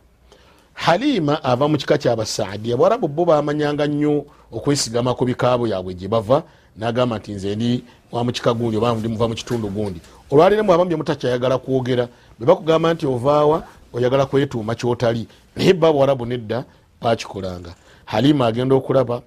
Halima 0.74 1.44
ava 1.44 1.68
mu 1.68 1.78
kika 1.78 1.98
kyabasaadiya 1.98 2.78
bwarabu 2.78 3.08
bo 3.08 3.26
bamanyanga 3.26 3.88
nnyo 3.88 4.26
okwesigama 4.52 5.14
ku 5.14 5.26
bikaabo 5.26 5.68
yabwe 5.68 5.94
gye 5.94 6.08
bava 6.08 6.44
nagamba 6.78 7.18
nti 7.18 7.32
nze 7.32 7.56
ndi 7.56 7.84
wa 8.12 8.24
mukika 8.24 8.54
gundi 8.54 8.78
oba 8.78 8.94
ndi 8.94 9.08
muva 9.08 9.28
mu 9.28 9.36
kitundu 9.36 9.68
gundi. 9.70 10.00
Olwaliremu 10.32 10.74
abamu 10.74 10.90
byemutakyayagala 10.90 11.58
kwogera 11.58 12.08
bebakugamba 12.40 12.94
nti 12.94 13.08
ovaawa 13.08 13.64
oyagala 13.94 14.26
kwetuuma 14.26 14.76
kyotali. 14.76 15.28
Naye 15.56 15.74
ba 15.74 15.94
bwarabu 15.94 16.26
nedda 16.26 16.64
bakikolanga 17.02 17.76
halima 18.08 18.48
agenda 18.48 18.76
okulaba. 18.76 19.22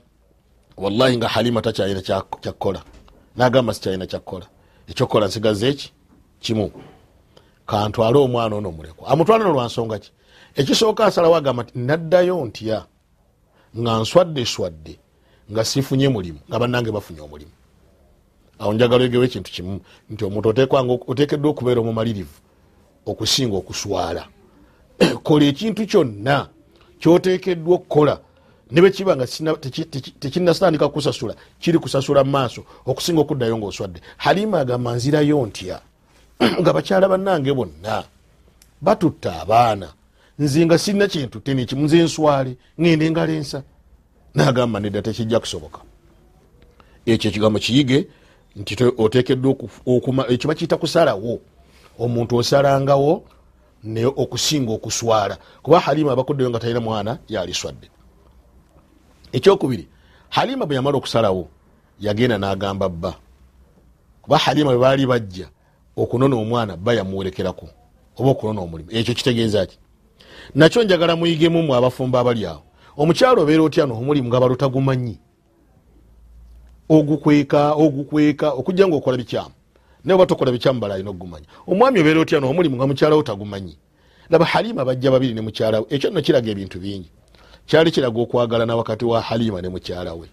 Wallahi 0.76 1.16
nga 1.16 1.28
halima 1.28 1.62
takyalina 1.62 2.00
kya- 2.00 2.40
kyakukola 2.40 2.82
nagamba 3.36 3.74
sikyalina 3.74 4.06
kyakukola 4.06 4.46
ekyokukola 4.88 5.26
nsigaza 5.26 5.66
eki 5.68 5.92
kimu. 6.40 6.72
Kantwale 7.66 8.18
omwana 8.18 8.56
ono 8.56 8.70
mulekwa 8.70 9.08
amutwale 9.08 9.44
no 9.44 9.52
lwansonga 9.52 9.98
ki? 9.98 10.10
Ekisooka 10.56 11.04
asalawo 11.04 11.36
agamba 11.36 11.62
nti 11.62 11.78
naddayo 11.78 12.44
ntya 12.44 12.86
nga 13.78 13.98
nswadde 14.00 14.46
swadde 14.46 14.98
nga 15.52 15.64
sifunye 15.64 16.08
mulimu 16.08 16.40
nga 16.48 16.58
bannange 16.58 16.90
bafunye 16.90 17.20
omulimu? 17.20 17.52
Awo 18.58 18.72
njagala 18.72 19.04
ogewo 19.04 19.24
ekintu 19.24 19.52
kimu 19.52 19.80
nti 20.10 20.24
omuntu 20.24 20.48
otekwanga 20.48 20.92
otekeddwa 21.06 21.50
okubeera 21.50 21.80
omumalirivu 21.80 22.38
okusinga 23.06 23.56
okuswala. 23.56 24.24
Kola 25.24 25.44
ekintu 25.44 25.86
kyonna 25.86 26.48
kyotekeddwa 26.98 27.74
okukola 27.74 28.14
ne 28.70 28.80
bwekiba 28.80 29.16
nga 29.16 29.26
sina- 29.26 29.52
teki- 29.56 29.84
teki- 29.84 30.14
tekinnasandika 30.18 30.88
kusasula 30.88 31.34
kiri 31.60 31.78
kusasula 31.78 32.24
mu 32.24 32.30
maaso 32.30 32.64
okusinga 32.86 33.20
okuddayo 33.20 33.58
ngaoswadde 33.58 34.00
halima 34.16 34.60
agamba 34.60 34.94
nzirayo 34.94 35.46
ntya 35.46 35.80
nga 36.60 36.72
bakyala 36.72 37.08
bannange 37.08 37.52
bonna. 37.52 38.04
Batutta 38.80 39.40
abaana. 39.42 39.92
Nze 40.38 40.66
nga 40.66 40.78
sirina 40.78 41.06
kintu 41.06 41.40
tenikimu 41.40 41.84
nze 41.84 42.02
nswale 42.02 42.56
ngende 42.80 43.06
engalo 43.06 43.32
ensa 43.32 43.62
nagamba 44.34 44.80
nedda 44.80 45.02
tekijja 45.02 45.40
kusoboka. 45.40 45.80
Ekyo 47.06 47.30
ekigambo 47.30 47.58
kiyige 47.58 48.08
nti 48.56 48.76
te- 48.76 48.92
otekeddwa 48.98 49.54
ekyo 50.28 50.48
bakiyita 50.48 50.76
kusalawo. 50.76 51.40
Omuntu 51.98 52.36
osalangawo 52.36 53.24
naye 53.84 54.06
okusinga 54.06 54.72
okuswala. 54.72 55.36
Kuba 55.62 55.80
halima 55.80 56.12
abakuddeyo 56.12 56.50
nga 56.50 56.58
talina 56.58 56.80
mwana 56.80 57.18
yaliswadde 57.28 57.88
ekyokubiri 59.32 59.88
halima 60.28 60.66
bwe 60.66 60.76
yamala 60.76 60.96
okusalawo 60.98 61.48
yagenda 62.00 62.38
n'agamba 62.38 62.88
bba. 62.88 63.14
Kuba 64.22 64.38
halima 64.38 64.70
bwe 64.70 64.78
baali 64.78 65.06
bajja 65.06 65.48
okunona 65.96 66.36
omwana 66.36 66.76
bba 66.76 66.94
yamuwerekerako 66.94 67.68
oba 68.18 68.30
okunona 68.30 68.60
omulimu. 68.60 68.90
Ekyo 68.92 69.14
kitegeeza 69.14 69.66
ki? 69.66 69.78
Nakyo 70.54 70.82
njagala 70.82 71.16
muyigemu 71.16 71.62
mwe 71.62 71.76
abafumba 71.76 72.20
abali 72.20 72.46
awo. 72.46 72.62
Omukyalo 72.96 73.42
obeera 73.42 73.62
otya 73.62 73.86
noomulimu 73.86 74.28
nga 74.28 74.40
balutagumanyi 74.40 75.18
ogukweka 76.88 77.72
ogukweka 77.72 78.52
okujja 78.52 78.88
nga 78.88 78.96
okola 78.96 79.16
bikyamu. 79.16 79.54
Naye 80.04 80.14
oba 80.14 80.26
tokola 80.26 80.52
bikyamu 80.52 80.80
bala 80.80 80.94
alina 80.94 81.10
okugumanya. 81.10 81.46
Omwami 81.66 82.00
obeera 82.00 82.20
otya 82.20 82.40
noomulimu 82.40 82.76
nga 82.76 82.86
mukyalawo 82.86 83.22
tagumanyi? 83.22 83.78
Laba 84.30 84.44
halima 84.44 84.84
bajja 84.84 85.10
babiri 85.10 85.34
ne 85.34 85.40
mukyalawe 85.40 85.86
ekyo 85.88 86.10
nno 86.10 86.22
kiraga 86.22 86.50
ebintu 86.50 86.78
bingi 86.78 87.10
kyali 87.70 87.90
kiraga 87.90 88.20
okwagalana 88.20 88.76
wakati 88.76 89.04
wa 89.04 89.20
halima 89.20 89.62
ne 89.62 89.68
mukyalawe 89.68 90.28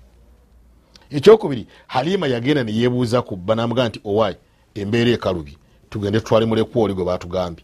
ekyokubiri 1.10 1.67
halima 1.88 2.28
yagenda 2.28 2.63
neyebuuza 2.63 3.21
ku 3.21 3.36
bba 3.38 3.56
namugaa 3.56 3.88
nti 3.89 4.00
owaayi 4.10 4.38
embeera 4.76 5.12
ekalubi 5.12 5.54
tugende 5.89 6.19
tutwale 6.19 6.45
mulekwa 6.45 6.84
oli 6.84 6.93
gwe 6.93 7.06
batugambye 7.06 7.63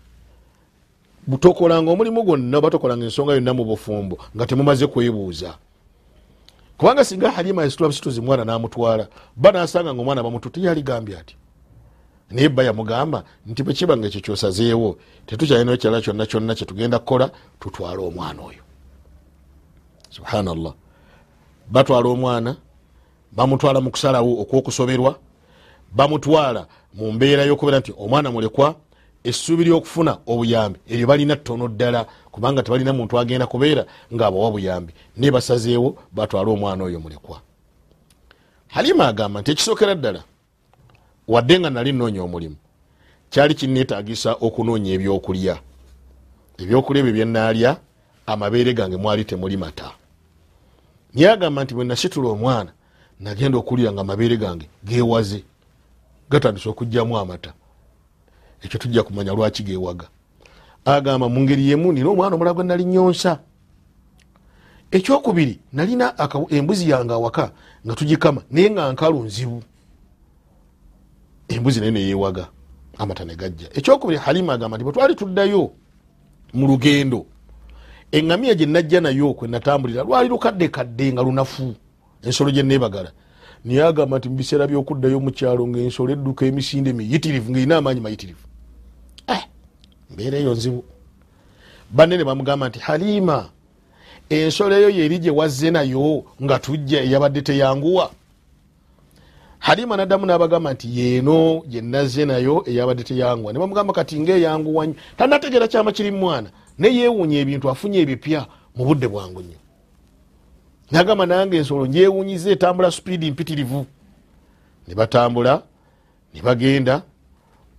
tokolanga 1.39 1.91
omulimu 1.91 2.23
gwonna 2.23 2.57
oba 2.57 2.69
tokolanga 2.69 3.05
ensonga 3.05 3.33
yonna 3.33 3.53
mu 3.53 3.63
bufumbo 3.65 4.15
nga 4.35 4.45
temumaze 4.45 4.87
kwebuuza. 4.87 5.57
Kubanga 6.77 7.05
singa 7.05 7.31
halima 7.31 7.63
yasitula 7.63 7.89
busituzi 7.89 8.21
mwana 8.21 8.45
namutwala 8.45 9.07
ba 9.35 9.51
nasanga 9.51 9.93
nga 9.93 10.01
omwana 10.01 10.23
bamututte 10.23 10.61
yaligambye 10.61 11.17
ati. 11.17 11.35
Naye 12.31 12.49
bba 12.49 12.63
yamugamba 12.63 13.23
nti 13.47 13.63
bwekiba 13.63 13.97
nga 13.97 14.07
ekyo 14.07 14.21
kyosazeewo 14.21 14.97
tetukyalinayo 15.25 15.77
kirala 15.77 16.01
kyonna 16.01 16.25
kyonna 16.25 16.55
kyetugenda 16.55 16.99
kukola 16.99 17.31
tutwale 17.59 18.01
omwana 18.03 18.41
oyo 18.43 18.62
subhanallah. 20.15 20.73
Batwala 21.71 22.09
omwana 22.09 22.55
bamutwala 23.31 23.81
mu 23.81 23.89
kusalawo 23.91 24.41
okwokusoberwa 24.41 25.15
bamutwala 25.91 26.67
mu 26.93 27.11
mbeera 27.11 27.43
y'okubeera 27.43 27.79
nti 27.79 27.91
omwana 27.97 28.31
mulekwa 28.31 28.75
essuubi 29.23 29.63
ly'okufuna 29.63 30.17
obuyambi. 30.27 30.79
Eryo 30.87 31.07
balina 31.07 31.35
ttono 31.35 31.67
ddala 31.67 32.05
kubanga 32.31 32.63
tebalina 32.63 32.93
muntu 32.93 33.19
agenda 33.19 33.47
kubeera 33.47 33.85
ng'abawa 34.13 34.51
buyambi 34.51 34.93
naye 35.17 35.31
basazeewo 35.31 35.97
batwale 36.11 36.51
omwana 36.51 36.83
oyo 36.83 36.99
mulekwa. 36.99 37.41
Halima 38.67 39.07
agamba 39.07 39.41
nti 39.41 39.51
ekisookera 39.51 39.95
ddala 39.95 40.23
wadde 41.27 41.59
nga 41.59 41.69
nali 41.69 41.91
nnoonya 41.93 42.23
omulimu 42.23 42.55
kyali 43.29 43.55
kinneetagisa 43.55 44.37
okunoonya 44.45 44.93
ebyokulya. 44.93 45.55
Ebyokulya 46.57 46.99
ebyo 47.01 47.13
byenaalya 47.13 47.71
amabeere 48.25 48.73
gange 48.73 48.97
mwali 48.97 49.25
temuli 49.25 49.57
mata 49.57 49.91
naye 51.13 51.31
agamba 51.31 51.63
nti 51.63 51.73
bwe 51.73 51.85
nasitula 51.85 52.29
omwana 52.29 52.71
nagenda 53.19 53.57
okulira 53.57 53.91
nga 53.91 54.01
amabeere 54.01 54.37
gange 54.37 54.69
gewaze 54.83 55.43
gatandise 56.29 56.69
okugjamu 56.69 57.17
amata. 57.17 57.53
Ekyo 58.61 58.79
tujja 58.79 59.03
kumanya 59.03 59.33
lwaki 59.33 59.63
gewaga 59.63 60.07
agamba 60.85 61.29
mu 61.29 61.41
ngeri 61.41 61.69
yemu 61.69 61.93
nina 61.93 62.09
omwana 62.09 62.35
omulala 62.35 62.53
gwe 62.53 62.63
nali 62.63 62.85
nyonsa. 62.85 63.39
Ekyokubiri 64.91 65.59
nalina 65.73 66.13
embuzi 66.49 66.89
yange 66.89 67.13
awaka 67.13 67.51
nga 67.85 67.95
tugikama 67.95 68.41
naye 68.51 68.69
nga 68.71 68.91
nkalu 68.91 69.23
nzibu. 69.23 69.63
Embuzi 71.47 71.79
naye 71.79 71.91
neyewaga 71.91 72.47
amata 72.97 73.25
negajja 73.25 73.69
ekyokubiri 73.73 74.19
halima 74.19 74.53
agamba 74.53 74.77
nti 74.77 74.83
bwe 74.83 74.93
twali 74.93 75.15
tuddayo 75.15 75.71
mu 76.53 76.67
lugendo 76.67 77.25
eŋŋamiya 78.13 78.53
gye 78.55 78.65
najja 78.65 79.01
nayo 79.01 79.33
kwe 79.33 79.47
natambulira 79.47 80.03
lwali 80.03 80.29
lukadde 80.29 80.67
kadde 80.67 81.13
nga 81.13 81.21
lunafu. 81.23 81.73
Ensolo 82.21 82.51
gye 82.51 82.63
nebagala 82.63 83.11
naye 83.65 83.83
agamba 83.83 84.17
nti 84.17 84.29
mubiseera 84.29 84.67
byokuddayo 84.67 85.19
mukyalo 85.19 85.67
ngaensolo 85.67 86.13
edduka 86.13 86.45
emisinde 86.45 86.93
miyitirivu 86.93 87.51
ngaerina 87.51 87.77
amaanyi 87.77 88.01
mayitirivu. 88.01 88.45
Eh, 89.27 89.43
mbeera 90.11 90.37
eyo 90.37 90.53
nzibu. 90.53 90.83
Banne 91.91 92.17
ne 92.17 92.23
bamugamba 92.23 92.69
nti 92.69 92.79
halima 92.79 93.49
ensolo 94.29 94.75
eyo 94.75 94.89
yeri 94.89 95.19
gye 95.19 95.31
wazze 95.31 95.71
nayo 95.71 96.23
nga 96.43 96.59
tujja 96.59 97.01
eyabadde 97.01 97.41
teyanguwa. 97.41 98.11
Halima 99.59 99.97
naddamu 99.97 100.25
n'abagamba 100.25 100.73
nti 100.73 100.87
yeeno 100.99 101.63
gye 101.67 101.81
nazze 101.81 102.25
nayo 102.25 102.63
eyabadde 102.67 103.03
teyanguwa. 103.03 103.53
Ne 103.53 103.59
bamugamba 103.59 103.93
kati 103.93 104.19
ngaeyanguwa 104.19 104.85
nnyo 104.85 104.95
tanategeera 105.17 105.67
kyama 105.67 105.91
kiri 105.91 106.11
mu 106.11 106.17
mwana 106.17 106.49
ne 106.79 106.87
yeewuunya 106.95 107.39
ebintu 107.39 107.69
afunye 107.69 107.99
ebipya 107.99 108.47
mu 108.75 108.85
budde 108.85 109.07
bwangu 109.07 109.41
nnyo. 109.41 109.59
Nagamba 110.91 111.25
nange 111.25 111.57
ensolo 111.57 111.85
njewunyiza 111.85 112.51
etambula 112.51 112.91
supiidi 112.91 113.31
mpitirivu. 113.31 113.85
Ne 114.87 114.95
batambula 114.95 115.63
ne 116.33 116.41
bagenda 116.41 117.01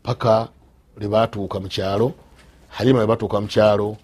paka 0.02 0.48
lwe 0.96 1.08
batuuka 1.08 1.60
mu 1.60 1.68
kyalo. 1.68 2.12
Halima 2.68 2.98
lwe 2.98 3.06
batuuka 3.06 3.40
mu 3.40 3.46
kyalo 3.46 3.96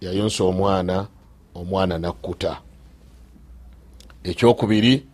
yayonsa 0.00 0.44
omwana 0.44 1.06
omwana 1.54 1.98
nakkuta. 1.98 2.60
Ekyokubiri 4.24 5.06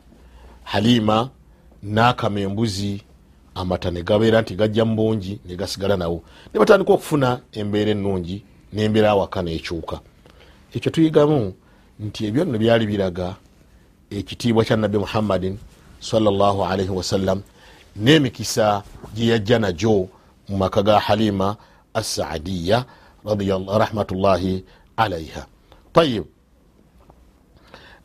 halima 0.65 1.31
nakama 1.83 2.41
embuzi 2.41 3.03
amata 3.55 3.91
negabeera 3.91 4.41
nti 4.43 4.55
gajja 4.55 4.85
mubungi 4.85 5.41
negasigala 5.47 5.97
nawo. 5.97 6.23
Nebatandika 6.55 6.93
okufuna 6.93 7.41
embeera 7.53 7.91
ennungi 7.91 8.45
nembeera 8.73 9.11
awaka 9.11 9.43
nekyuka. 9.43 10.01
Ekyo 10.75 10.91
tuyigamu 10.93 11.55
nti 12.01 12.27
ebyo 12.27 12.45
nno 12.45 12.59
byali 12.59 12.87
biraga 12.87 13.37
ekitiibwa 14.11 14.65
kya 14.65 14.77
nabbi 14.77 14.99
muhammadin 14.99 15.59
salaalaihi 16.01 16.91
wasallam 16.91 17.43
n'emikisa 17.97 18.83
gyeyajja 19.15 19.59
najo 19.59 20.09
mu 20.49 20.57
maka 20.57 20.83
ga 20.83 20.99
halima 21.01 21.57
assaadiya 21.95 22.85
rahmatullahi 23.25 24.65
alaiha 24.97 25.47
tayib 25.93 26.25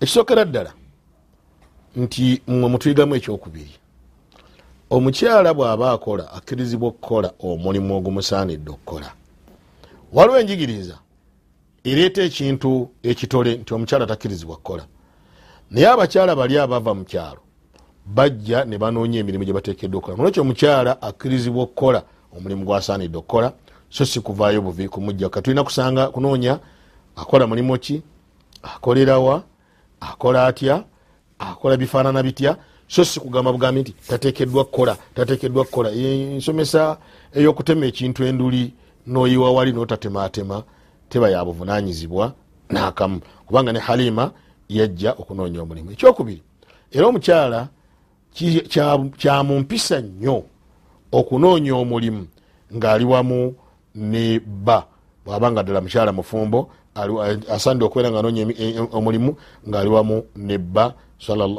ekisookera 0.01 0.45
ddala 0.45 0.73
nti 1.95 2.41
mwe 2.47 2.69
mutuyigamu 2.69 3.15
ekyokubiri. 3.15 3.75
Omukyala 4.89 5.53
bw'aba 5.53 5.91
akola 5.91 6.31
akkirizibwa 6.37 6.87
okukola 6.89 7.29
omulimu 7.39 7.97
ogumusaanidde 7.97 8.71
okukola 8.71 9.09
waliwo 10.13 10.39
enjigiriza 10.39 10.97
ereeta 11.83 12.21
ekintu 12.21 12.89
ekitole 13.03 13.57
nti 13.57 13.73
omukyala 13.73 14.05
takkirizibwa 14.05 14.55
kukola. 14.55 14.85
Naye 15.71 15.87
abakyala 15.87 16.35
bali 16.35 16.57
abava 16.57 16.93
mu 16.93 17.03
kyalo 17.05 17.41
bajja 18.05 18.65
ne 18.65 18.77
banoonya 18.77 19.19
emirimu 19.19 19.45
gye 19.45 19.53
bateekeddwa 19.53 19.97
okukola. 19.97 20.17
Nolwekyo 20.17 20.41
omukyala 20.41 21.01
akkirizibwa 21.01 21.63
okukola 21.63 22.03
omulimu 22.37 22.65
gwasaanidde 22.65 23.17
okukola 23.17 23.53
so 23.89 24.05
si 24.05 24.19
kuvaayo 24.19 24.61
buvi 24.61 24.89
kumujja 24.89 25.29
katulina 25.29 25.63
kusanga 25.63 26.07
kunoonya 26.07 26.59
akola 27.15 27.47
mulimu 27.47 27.77
ki? 27.77 28.01
Akolerawa 28.63 29.43
akola 29.99 30.45
atya 30.45 30.83
akola 31.39 31.77
bifaanana 31.77 32.23
bitya? 32.23 32.57
So 32.87 33.05
si 33.05 33.19
kugamba 33.19 33.51
bugambi 33.51 33.81
nti 33.81 33.91
tatekeddwa 33.91 34.65
kukola 34.65 34.97
tatekeddwa 35.15 35.65
kukola. 35.65 35.91
Ensomesa 35.91 36.97
eyokutema 37.33 37.85
ekintu 37.85 38.23
enduli 38.23 38.73
noyiwa 39.07 39.51
wali 39.51 39.71
notatematema 39.71 40.63
teba 41.09 41.29
ya 41.29 41.45
buvunanyizibwa 41.45 42.33
nakamu. 42.69 43.21
Kubanga 43.45 43.71
ne 43.71 43.79
halima 43.79 44.31
yajja 44.69 45.11
okunoonya 45.11 45.61
omulimu. 45.61 45.91
Ekyokubiri 45.91 46.41
era 46.91 47.07
omukyala 47.07 47.67
kyamumpisa 49.17 50.01
nnyo 50.01 50.43
okunoonya 51.11 51.75
omulimu 51.75 52.27
ngaali 52.75 53.05
wamu 53.05 53.55
ne 53.95 54.39
bba. 54.39 54.85
Bwabanga 55.25 55.63
ddala 55.63 55.81
mukyala 55.81 56.11
mufumbo 56.11 56.69
asande 57.49 57.85
okubeera 57.85 58.11
nga 58.11 58.19
anoonya 58.19 58.47
omulimu 58.91 59.35
ngaali 59.69 59.89
wamu 59.89 60.23
ne 60.35 60.57
bba. 60.57 60.93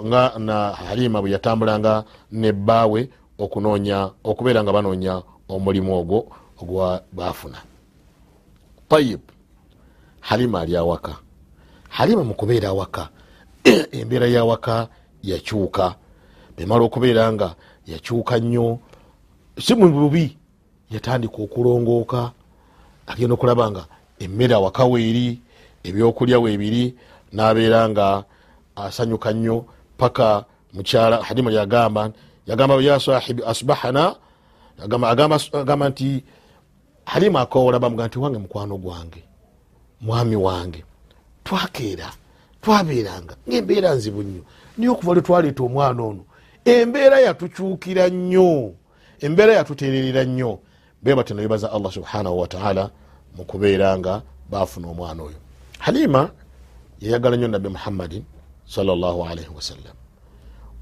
Nga 0.04 0.32
na 0.38 0.70
halima 0.70 1.20
bwe 1.20 1.30
yatambulanga 1.30 2.04
ne 2.32 2.52
bbaawe 2.52 3.08
okunoonya 3.38 4.10
okubeera 4.24 4.62
nga 4.62 4.72
banoonya 4.72 5.22
omulimu 5.48 5.98
ogwo 5.98 6.26
ogwa 6.60 7.02
bafuna 7.12 7.62
tayib 8.88 9.20
halima 10.20 10.60
ali 10.60 10.76
awaka. 10.76 11.16
Halima 11.88 12.24
mukubeera 12.24 12.68
awaka. 12.68 13.08
Embeera 13.92 14.26
yawaka 14.26 14.88
yakyuka. 15.22 15.94
Bemala 16.56 16.84
okubeera 16.84 17.32
nga 17.32 17.54
yakyuka 17.86 18.38
nnyo. 18.38 18.78
Si 19.60 19.74
mu 19.74 19.88
bubi 19.88 20.36
yatandika 20.90 21.42
okulongooka. 21.42 22.32
Agenda 23.06 23.34
okulaba 23.34 23.70
nga 23.70 23.84
emmere 24.18 24.54
awaka 24.54 24.84
weeri 24.84 25.40
ebyokulya 25.84 26.40
weebiri 26.40 26.94
nabeera 27.32 27.88
nga 27.88 28.24
asanyuka 28.76 29.32
nnyo 29.32 29.66
paka 29.98 30.44
mukyala 30.72 31.22
halima 31.22 31.52
yagamba 31.52 32.12
yagamba 32.46 32.74
ya 32.80 33.00
sahibi 33.00 33.42
asbahana? 33.44 34.16
Agamba 34.80 35.88
nti 35.88 36.24
halima 37.04 37.40
akowola 37.40 37.78
bamuga 37.78 38.06
nti 38.06 38.18
wange 38.18 38.38
mukwano 38.38 38.76
gwange 38.76 39.22
mwami 40.00 40.36
wange 40.36 40.84
twakeera 41.44 42.12
twabeeranga 42.62 43.36
ngaembeera 43.48 43.94
nzibu 43.94 44.22
nnyo. 44.22 44.42
Naye 44.76 44.90
okuva 44.90 45.12
lwe 45.12 45.22
twaleeta 45.22 45.62
omwana 45.62 46.02
ono 46.02 46.24
embeera 46.64 47.20
yatukyukira 47.20 48.08
nnyo 48.08 48.74
embeera 49.20 49.52
yatutererera 49.54 50.24
nnyo. 50.24 50.58
Beba 51.02 51.24
tenoyebaza 51.24 51.72
allah 51.72 51.92
subhanahu 51.92 52.38
wataala 52.40 52.90
mukubeera 53.36 53.98
nga 53.98 54.22
bafuna 54.50 54.88
omwana 54.88 55.22
oyo. 55.22 55.38
Halima 55.78 56.30
yayagala 57.00 57.36
nnyo 57.36 57.48
nabbi 57.48 57.68
muhammadin 57.68 58.24
salllahalaihi 58.66 59.52
wasallam 59.56 59.96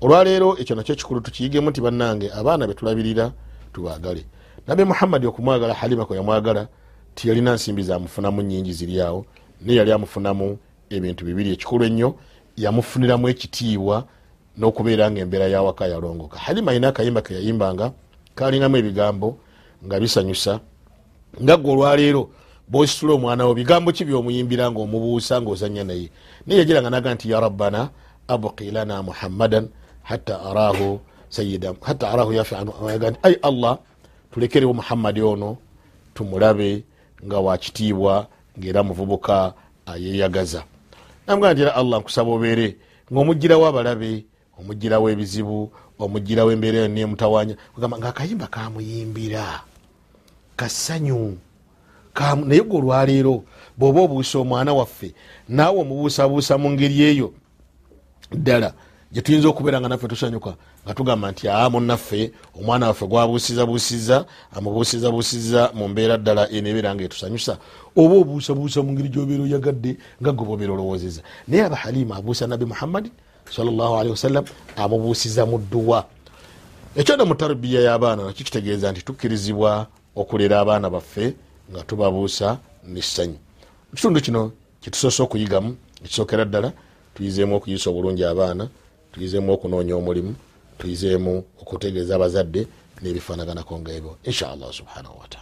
olwaleero 0.00 0.58
ekyo 0.58 0.76
nakyo 0.76 0.94
kikulu 0.94 1.20
tukiyigemu 1.20 1.70
nti 1.70 1.80
bannange 1.80 2.30
abaana 2.32 2.66
betulabirira 2.66 3.32
tubagale 3.72 4.24
nabbi 4.66 4.84
muhammadi 4.84 5.26
okumwagala 5.26 5.74
halima 5.74 6.06
kwe 6.06 6.16
yamwagala 6.16 6.68
tiyalina 7.14 7.54
nsimbi 7.54 7.82
zamufunamu 7.82 8.42
nyingi 8.42 8.72
ziryawo 8.72 9.26
naye 9.60 9.78
yali 9.78 9.92
amufunamu 9.92 10.58
ebintu 10.90 11.24
bibiri 11.24 11.52
ekikulu 11.52 11.84
ennyo 11.84 12.14
yamufuniramu 12.56 13.28
ekitiibwa 13.28 14.04
nokubeera 14.58 15.10
nga 15.10 15.20
embeera 15.20 15.46
yawaka 15.46 15.86
yalongoka. 15.86 16.38
Halima 16.38 16.70
alina 16.70 16.88
akayimba 16.88 17.22
keyayimbanga 17.22 17.92
kalinamu 18.34 18.76
ebigambo 18.76 19.38
nga 19.86 20.00
bisanyusa 20.00 20.60
nga 21.42 21.56
gwe 21.56 21.72
olwaleero 21.72 22.30
bositula 22.68 23.14
omwana 23.14 23.46
wo 23.46 23.54
bigambo 23.54 23.92
ki 23.92 24.04
byomuyimbira 24.04 24.70
nga 24.70 24.80
omubuusa 24.80 25.40
ngaozanya 25.40 25.84
naye? 25.84 26.10
Naye 26.46 26.60
yagiranga 26.60 26.90
naga 26.90 27.14
nti 27.14 27.30
ya 27.30 27.40
rabbana 27.40 27.88
abqi 28.28 28.70
lana 28.70 29.02
muhammadan 29.02 29.68
hatta 30.02 30.40
arahu 30.44 31.00
yafiaga 32.32 33.10
nti 33.10 33.18
ai 33.22 33.36
allah 33.42 33.78
tulekerewo 34.32 34.74
muhammadi 34.74 35.22
ono 35.22 35.56
tumulabe 36.14 36.84
nga 37.24 37.38
wakitiibwa 37.40 38.26
ngaera 38.58 38.82
muvubuka 38.82 39.54
ayeyagaza 39.86 40.64
namugaa 41.26 41.52
nti 41.52 41.62
era 41.62 41.74
allah 41.74 42.00
nkusaba 42.00 42.30
obeere 42.30 42.76
ngaomugirawo 43.12 43.66
abalabe 43.66 44.24
omugirawo 44.58 45.06
ebizibu 45.10 45.72
omugirawo 45.98 46.52
embeera 46.52 46.78
yo 46.78 46.88
nemutawanya 46.88 47.54
gamba 47.78 47.98
nga 47.98 48.08
akayimba 48.08 48.46
kamuyimbira 48.46 49.62
kasanyu 50.56 51.38
naye 52.44 52.60
gwe 52.60 52.78
olwaleero 52.78 53.44
bwoba 53.78 54.00
obuusa 54.02 54.38
omwana 54.38 54.72
waffe 54.74 55.14
naawe 55.48 55.80
omubuusabuusa 55.80 56.58
mu 56.58 56.70
ngeri 56.70 57.02
eyo 57.02 57.28
ddala 58.32 58.74
gyetuyinza 59.12 59.48
okubeera 59.48 59.80
nga 59.80 59.88
naffe 59.88 60.08
tusanyuka 60.08 60.56
nga 60.84 60.94
tugamba 60.94 61.30
nti 61.30 61.48
aa 61.48 61.70
munaffe 61.70 62.32
omwana 62.58 62.86
waffe 62.86 63.06
gwabuusizabuusiza 63.06 64.24
amubuusizabuusiza 64.56 65.70
mu 65.74 65.88
mbeera 65.88 66.16
ddala 66.16 66.50
enebeera 66.50 66.94
nga 66.94 67.04
etusanyusa. 67.04 67.58
Oba 67.96 68.14
obuusabuusa 68.24 68.82
mu 68.82 68.92
ngeri 68.92 69.08
gyobeera 69.08 69.42
oyagadde 69.44 69.96
nga 70.20 70.32
gwe 70.32 70.46
bobeera 70.46 70.72
olowoozeza 70.72 71.20
naye 71.48 71.64
aba 71.64 71.76
halima 71.76 72.16
abuusa 72.16 72.46
nabbi 72.46 72.64
muhammadi 72.64 73.12
salllahalihi 73.52 74.10
wasallam 74.16 74.44
amubuusiza 74.76 75.46
mu 75.46 75.58
dduwa. 75.58 76.08
Ekyo 76.96 77.16
ne 77.16 77.24
mu 77.24 77.34
tarbiya 77.34 77.80
y'abaana 77.80 78.24
nakyo 78.24 78.44
kitegeeza 78.44 78.92
nti 78.92 79.04
tukkirizibwa 79.04 79.86
okulera 80.16 80.60
abaana 80.60 80.90
baffe 80.90 81.36
nga 81.70 81.82
tubabuusa 81.84 82.58
nessanyu 82.88 83.36
ekitundu 83.92 84.20
kino 84.20 84.52
kyetusoose 84.80 85.22
okuyigamu 85.22 85.76
ekisookera 86.04 86.44
ddala 86.44 86.72
tuyizeemu 87.14 87.56
okuyisa 87.56 87.90
obulungi 87.90 88.24
abaana 88.24 88.68
tuyizeemu 89.12 89.52
okunoonya 89.52 89.94
omulimu 89.96 90.34
tuyizeemu 90.78 91.44
okutegeeza 91.62 92.14
abazadde 92.14 92.66
n'ebifaanaganako 93.00 93.72
ngaebyo 93.80 94.12
inshaallah 94.28 94.72
subhanahu 94.72 95.16
wataala 95.20 95.41